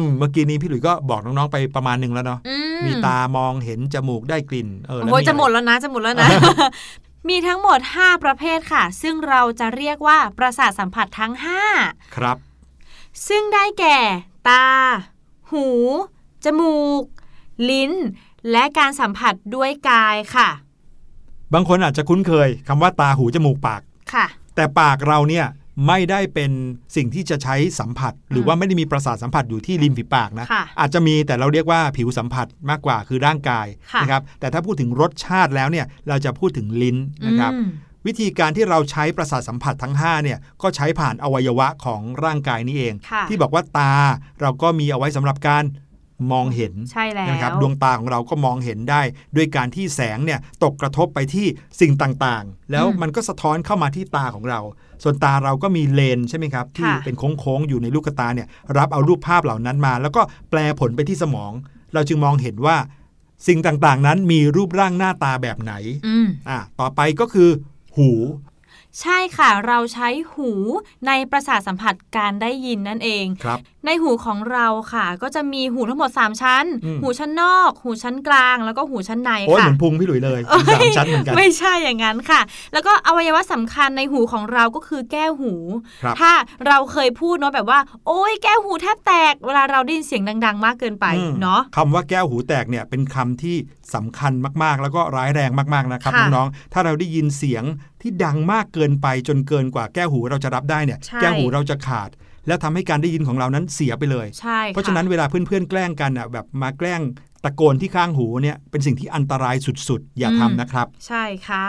[0.00, 2.56] มเมื่อกี้นี้พี่หลุยก็บอกน้องๆไปประมาณหนึ่งแล้วเนาะอื
[2.86, 6.28] มีตามองเห็นจมูกได้กลิ่นเออแล้วโอ้ยอไรจะหมดแล้วนะจะหมดแล้วนะ
[7.28, 11.32] มีทั้งหมด 5 ประเภทค่ะ ซึ่งเราจะเรียกว่าประสาทสัมผัสทั้ง
[11.74, 12.36] 5 ครับ
[13.28, 13.98] ซึ่งได้แก่
[14.48, 14.66] ตา
[15.52, 15.66] หู
[16.44, 17.02] จมูก
[17.70, 17.92] ลิ้น
[18.50, 20.48] และการสัมผัสด้วยกายค่ะ
[21.54, 23.82] บางคนอาจจะคุ้นเคยคำว่าตาหูจมูกปาก
[24.14, 24.26] ค่ะ
[24.56, 25.46] แต่ปากเราเนี่ย
[25.86, 26.50] ไม่ได้เป็น
[26.96, 36.96] สิ่งที่จะใช้สัมผัส หรือว่าไม่ได้มีประสาทสัมผัสอยู่ที่ริมฝีปากนะ ค่ะอาจจะมีแต่เราเรียกว่าผิวสัมผัสมากกว่าคือร่างกายค่ะ นะครับแต่ถ้าพูดถึงรสชาติแล้วเนี่ยเราจะพูดถึงลิ้น
[37.26, 37.70] นะครับ อืม
[38.06, 43.94] วิธีการที่เราใช้ประสาทสัมผัสทั้ง5เนี่ยก็ใช้ผ่านอวัยวะของร่างกายนี่เอง ค่ะ ที่บอกว่าตา
[44.40, 45.64] เราก็มีเอาไว้สำหรับการ
[46.32, 49.02] มองเห็นใช่แล้วนะครับดวงตาของเราก็มองเห็นได้
[49.36, 51.46] ด้วยการที่แสงเนี่ยตกกระทบไปที่
[51.80, 54.60] สิ่งต่างๆ แล้วอืมมันก็สะท้อนเข้ามาที่ตาของเรา
[55.02, 58.48] ส่วนตาเราก็มีเลนส์ใช่ไหมครับ ที่ค่ะเป็นโค้งๆอยู่ในลูกตาเนี่ย
[58.78, 61.52] รับเอารูปภาพเหล่านั้นมา แล้วก็แปลผลไปที่สมอง
[61.94, 62.76] เราจึงมองเห็นว่า
[63.46, 65.72] สิ่งต่างๆ นั้นมีรูปร่างหน้าตาแบบไหน
[66.06, 67.48] อืมอะต่อไปก็คือ
[67.96, 68.10] หู
[69.00, 70.50] ใช่ค่ะ เราใช้หู
[71.06, 80.40] ในประสาทสัมผัสการได้ยินนั่นเองครับ ในหูของเราค่ะ ก็จะมีหูทั้งหมด 3 ชั้นอืมหูชั้นนอก หูชั้นกลาง แล้วก็หูชั้นในโอ้ยเหค่ะมือนพุงพี่หลุยเลย
[80.84, 82.40] มีสามชั้นเหมือนกันไม่ใช่อย่างนั้นค่ะ
[82.72, 85.52] แล้วก็อวัยวะสำคัญในหูของเราก็คือแก้วหู
[86.02, 86.32] ครับถ้า
[86.66, 93.56] เราเคยพูดเนาะแบบว่า โอ้ยแก้วหูแทบแตก เวลาเราได้ยินเสียงดัง ๆ มากเกินไปอืมเนาะคำว่าแก้วหูแตกเนี่ยเป็นคำที่
[93.94, 94.32] สำคัญ
[94.62, 97.64] มากๆ แล้วก็ร้ายแรงมากๆนะครับค่ะน้องๆถ้าเราได้ยินเสียง
[98.00, 102.10] ที่ดังมากเกินไปจนเกินกว่าแก้วหูเราจะรับได้เนี่ยใช่แก้วหูเราจะขาด
[102.46, 107.00] แล้วทำให้การได้ยินของเรานั้นเสียไปเลยใช่ค่เพราะฉะนั้นเวลาเพื่อนๆแกล้งกันอะแบบมาแกล้ง
[107.44, 109.56] ตะโกนที่ข้างหูเนี่ยเป็นสิ่งที่อันตราย
[109.88, 111.66] สุดๆ อย่าทำนะครับ ใช่ค่ะ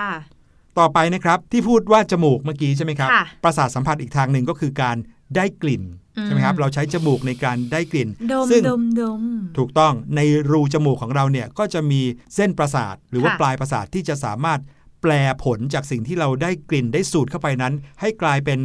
[0.80, 4.98] ต่อไปนะครับที่พูดว่าจมูกเมื่อกี้ใช่ไหมครับค่ะประสาทสัมผัสอีกทางหนึ่งก็คือการ
[5.36, 9.22] ได้กลิ่นอืม ใช่ไหมครับ เราใช้จมูกในการได้กลิ่นดมซึ่งดมดม
[9.58, 12.02] ถูกต้องในรูจมูกของเราเนี่ยก็จะมี
[12.36, 14.60] เส้นประสาท หรือว่าค่ะปลายประสาทที่จะสามารถ
[15.02, 15.12] แปล
[15.44, 18.60] ผลจากสิ่งที่เราได้กลิ่นได้สูดเข้าไปนั้น ให้กลายเป็น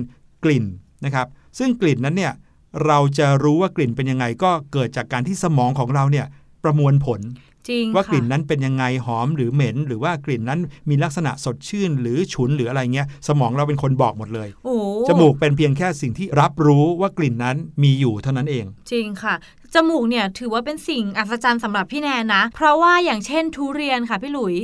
[0.44, 0.64] กลิ่น
[1.04, 1.26] นะครับ
[1.58, 2.32] ซึ่งกลิ่นนั้นเนี่ย
[2.86, 6.26] เราจะรู้ว่ากลิ่นเป็นยังไงก็เกิดจากการที่สมองของเราเนี่ย
[6.64, 7.20] ประมวลผล
[7.68, 14.76] จริงว่ากลิ่นค่ะนั้นเป็นยังไงหอมหรือเหม็น หรือว่ากลิ่นนั้นมีลักษณะสดชื่น หรือฉุนหรืออะไรเงี้ยสมองเราเป็นคนบอกหมดเลยโอ้
[15.08, 19.34] จมูกเป็นเพียงแค่สิ่งที่รับรู้ว่ากลิ่นนั้นมีอยู่เท่านั้นเอง จริงค่ะ
[19.76, 24.54] จมูกเนี่ยถือว่าเป็นสิ่งอัศจรรย์สำหรับพี่แนนนะ เพราะว่าอย่างเช่นทุเรียนค่ะพี่หลุย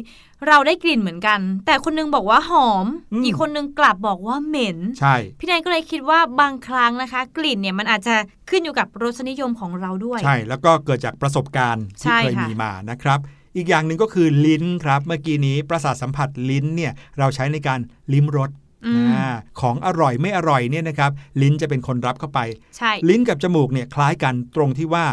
[0.49, 8.15] เราได้กลิ่นเหมือนกัน แต่คนนึงบอกว่าหอมอืมอีกคนนึงกลับบอกว่าเหม็น ใช่ พี่แนนก็เลยคิดว่าบางครั้งนะคะ กลิ่นเนี่ยมันอาจจะ
[8.51, 13.19] ขึ้นอยู่กับรสนิยมของเราด้วย ใช่ แล้วก็เกิดจากประสบการณ์ที่ใช่เคยค่ะมีมานะครับ
[13.57, 17.81] อีกอย่างหนึ่งก็คือลิ้นครับ เมื่อกี้นี้ประสาทสัมผัสลิ้นเนี่ยเราใช้ในการ
[18.13, 18.51] ลิ้มรส
[18.87, 19.27] อืมอา
[19.61, 21.11] ของอร่อยไม่อร่อยเนี่ยนะครับ
[21.43, 22.41] ลิ้นจะเป็นคนรับเข้าไป
[22.77, 25.07] ใช่ลิ้นกับจมูกเนี่ยคล้ายกันตรงที่ว่า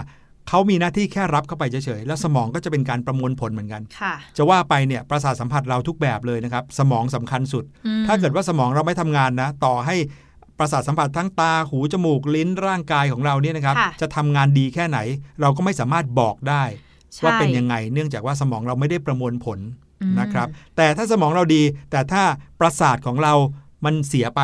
[0.50, 9.96] เขามีหน้าที่แค่รับเข้าไปเฉยๆ แล้วสมองก็จะเป็นการประมวลผลเหมือนกันค่ะจะว่าไปเนี่ยประสาทสัมผัสเราทุกแบบเลยนะครับ สมองสำคัญสุดอืมถ้าเกิดว่าสมองเราไม่ทำงานนะ ต่อให้
[10.60, 15.00] ประสาทสัมผัสทั้งตา หู จมูก ลิ้น ร่างกายของเราเนี่ยนะครับค่ะจะทำงานดีแค่ไหน
[15.42, 16.64] เราก็ไม่สามารถบอกได้
[17.16, 19.89] ใช่ว่าเป็นยังไง เนื่องจากว่าสมองเราไม่ได้ประมวลผลอืม
[20.20, 20.48] นะครับ
[20.78, 22.24] แต่ถ้าสมองเราดี แต่ถ้า
[22.60, 23.34] ประสาทของเรา
[23.86, 24.42] มันเสียไป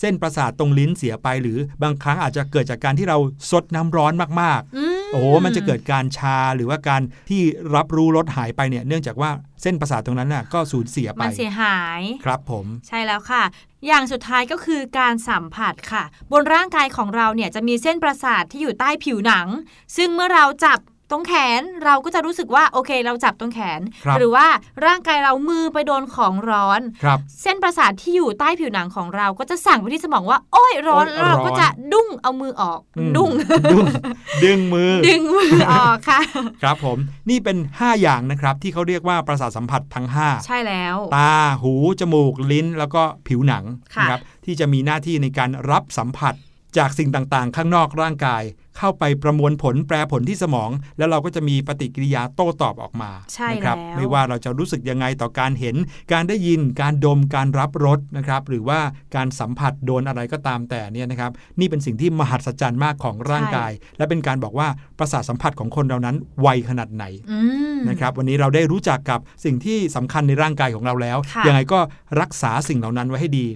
[0.00, 3.18] เส้นประสาทตรงลิ้นเสียไป หรือบางครั้งอาจจะเกิดจากการที่เรา
[3.50, 7.42] ซดน้ำร้อนมากๆอืมโอ้โหมันจะเกิดการชาหรือว่าการที่
[7.76, 9.30] รับรู้รสหายไปเนี่ย เนื่องจากว่า
[9.62, 13.42] เส้นประสาทตรงนั้นน่ะก็สูญเสียไป มันเสียหายครับผม ใช่แล้วค่ะ
[13.86, 19.46] อย่างสุดท้ายก็คือการสัมผัสค่ะ บนร่างกายของเราเนี่ยจะมีเส้นประสาทที่อยู่ใต้ผิวหนัง
[19.96, 20.78] ซึ่งเมื่อเราจับ
[21.10, 24.46] ตรงแขนเราก็จะรู้สึกว่าโอเคเราจับตรงแขนครับหรือว่า
[24.86, 33.30] ร่างกายเรามือไปโดนของร้อนครับเส้นประสาทที่อยู่ใต้ผิวหนังของเราก็จะสั่งไปที่สมองว่า โอ้ยร้อนโอ๊ยแล้วเราก็ร้อนจะดุ้งเอามือออกอืมดุ้ง
[33.72, 33.86] ดึง
[34.44, 36.20] ดึงมือ ดึงมือออกค่ะ
[36.62, 36.98] ครับผม
[37.30, 46.34] นี่เป็น 5 อย่างนะครับ ที่เขาเรียกว่าประสาทสัมผัสทั้ง 5 ใช่แล้ว ตาหูจมูกลิ้นแล้วก็ผิวหนังค่ะนะครับที่จะมีหน้าที่ในการรับสัมผัส
[46.78, 48.42] จากสิ่งต่างๆ ข้างนอกร่างกาย
[48.78, 55.76] เข้าไปประมวลผลแปรผลที่สมอง แล้วเราก็จะมีปฏิกิริยาโต้ตอบออกมาใช่นะครับแล้วไม่ว่าเราจะรู้สึกยังไงต่อการเห็น
[56.12, 58.80] การได้ยินการดมการรับรสนะครับ หรือว่า
[59.16, 64.68] การสัมผัสโดนอะไรก็ตามแต่เนี่ยนะครับ นี่เป็นสิ่งที่มหัศจรรย์มากของร่างกาย และเป็นการบอกว่า
[64.98, 67.38] ประสาทสัมผัสของคนเรานั้นไวขนาดไหนอื
[67.76, 71.78] มนะครับ วันนี้เราได้รู้จักกับสิ่งที่สำคัญในร่างกายของเราแล้วค่ะยังไงก็
[72.20, 73.46] รักษาสิ่งเหล่านั้นไว้ให้ดี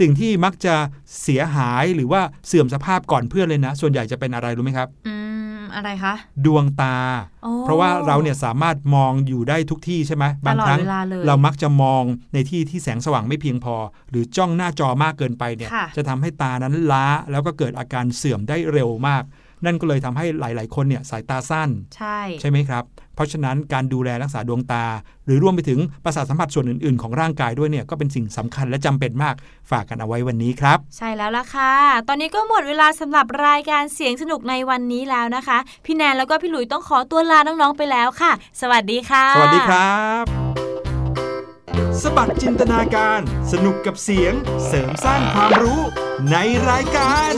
[0.00, 0.74] สิ่งที่มักจะ
[1.22, 5.14] เสียหายหรือว่าเสื่อมสภาพก่อนเพื่อนเลยนะ ส่วนใหญ่จะเป็นอะไรรู้ไหมครับอื
[5.58, 6.14] มอะไรคะ
[6.46, 6.96] ดวงตา
[7.42, 12.02] โอ้เพราะว่าเราเนี่ยสามารถมองอยู่ได้ทุกที่ใช่ไหมบางครั้งตลอดเวลาเลยเรามักจะมอง
[12.34, 13.76] ในที่ที่แสงสว่างไม่เพียงพอ
[14.10, 19.22] หรือจ้องหน้าจอมากเกินไปเนี่ยค่ะจะทำให้ตานั้นล้าแล้วก็เกิดอาการเสื่อมได้เร็วมาก
[19.64, 22.84] นั่นก็เลยทำให้หลาย ๆ คนเนี่ยสายตาสั้น ใช่ใช่ไหมครับ
[23.14, 24.84] เพราะฉะนั้นการดูแลรักษาดวงตา
[25.26, 29.34] หรือรวมไปถึงประสาทสัมผัสส่วนอื่น ๆ ของร่างกายด้วยเนี่ยก็เป็นสิ่งสำคัญและจำเป็นมาก
[29.70, 31.74] ฝากกันเอาไว้วันนี้ครับ ใช่แล้วล่ะค่ะ
[32.08, 40.24] ตอนนี้ก็หมดเวลาสำหรับรายการเสียงสนุกในวันนี้แล้วนะคะ พี่แนนแล้วก็พี่หลุยต้องขอตัวลาน้อง ๆ ไปแล้วค่ะ สวัสดีค่ะ สวัสดีครับ
[42.02, 43.20] สบัดจินตนาการ
[43.52, 44.32] สนุกกับเสียง
[44.66, 45.80] เสริมสร้างความรู้
[46.30, 46.36] ใน
[46.68, 47.34] รายการ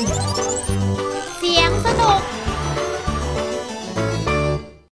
[1.43, 2.21] เสียงสนุก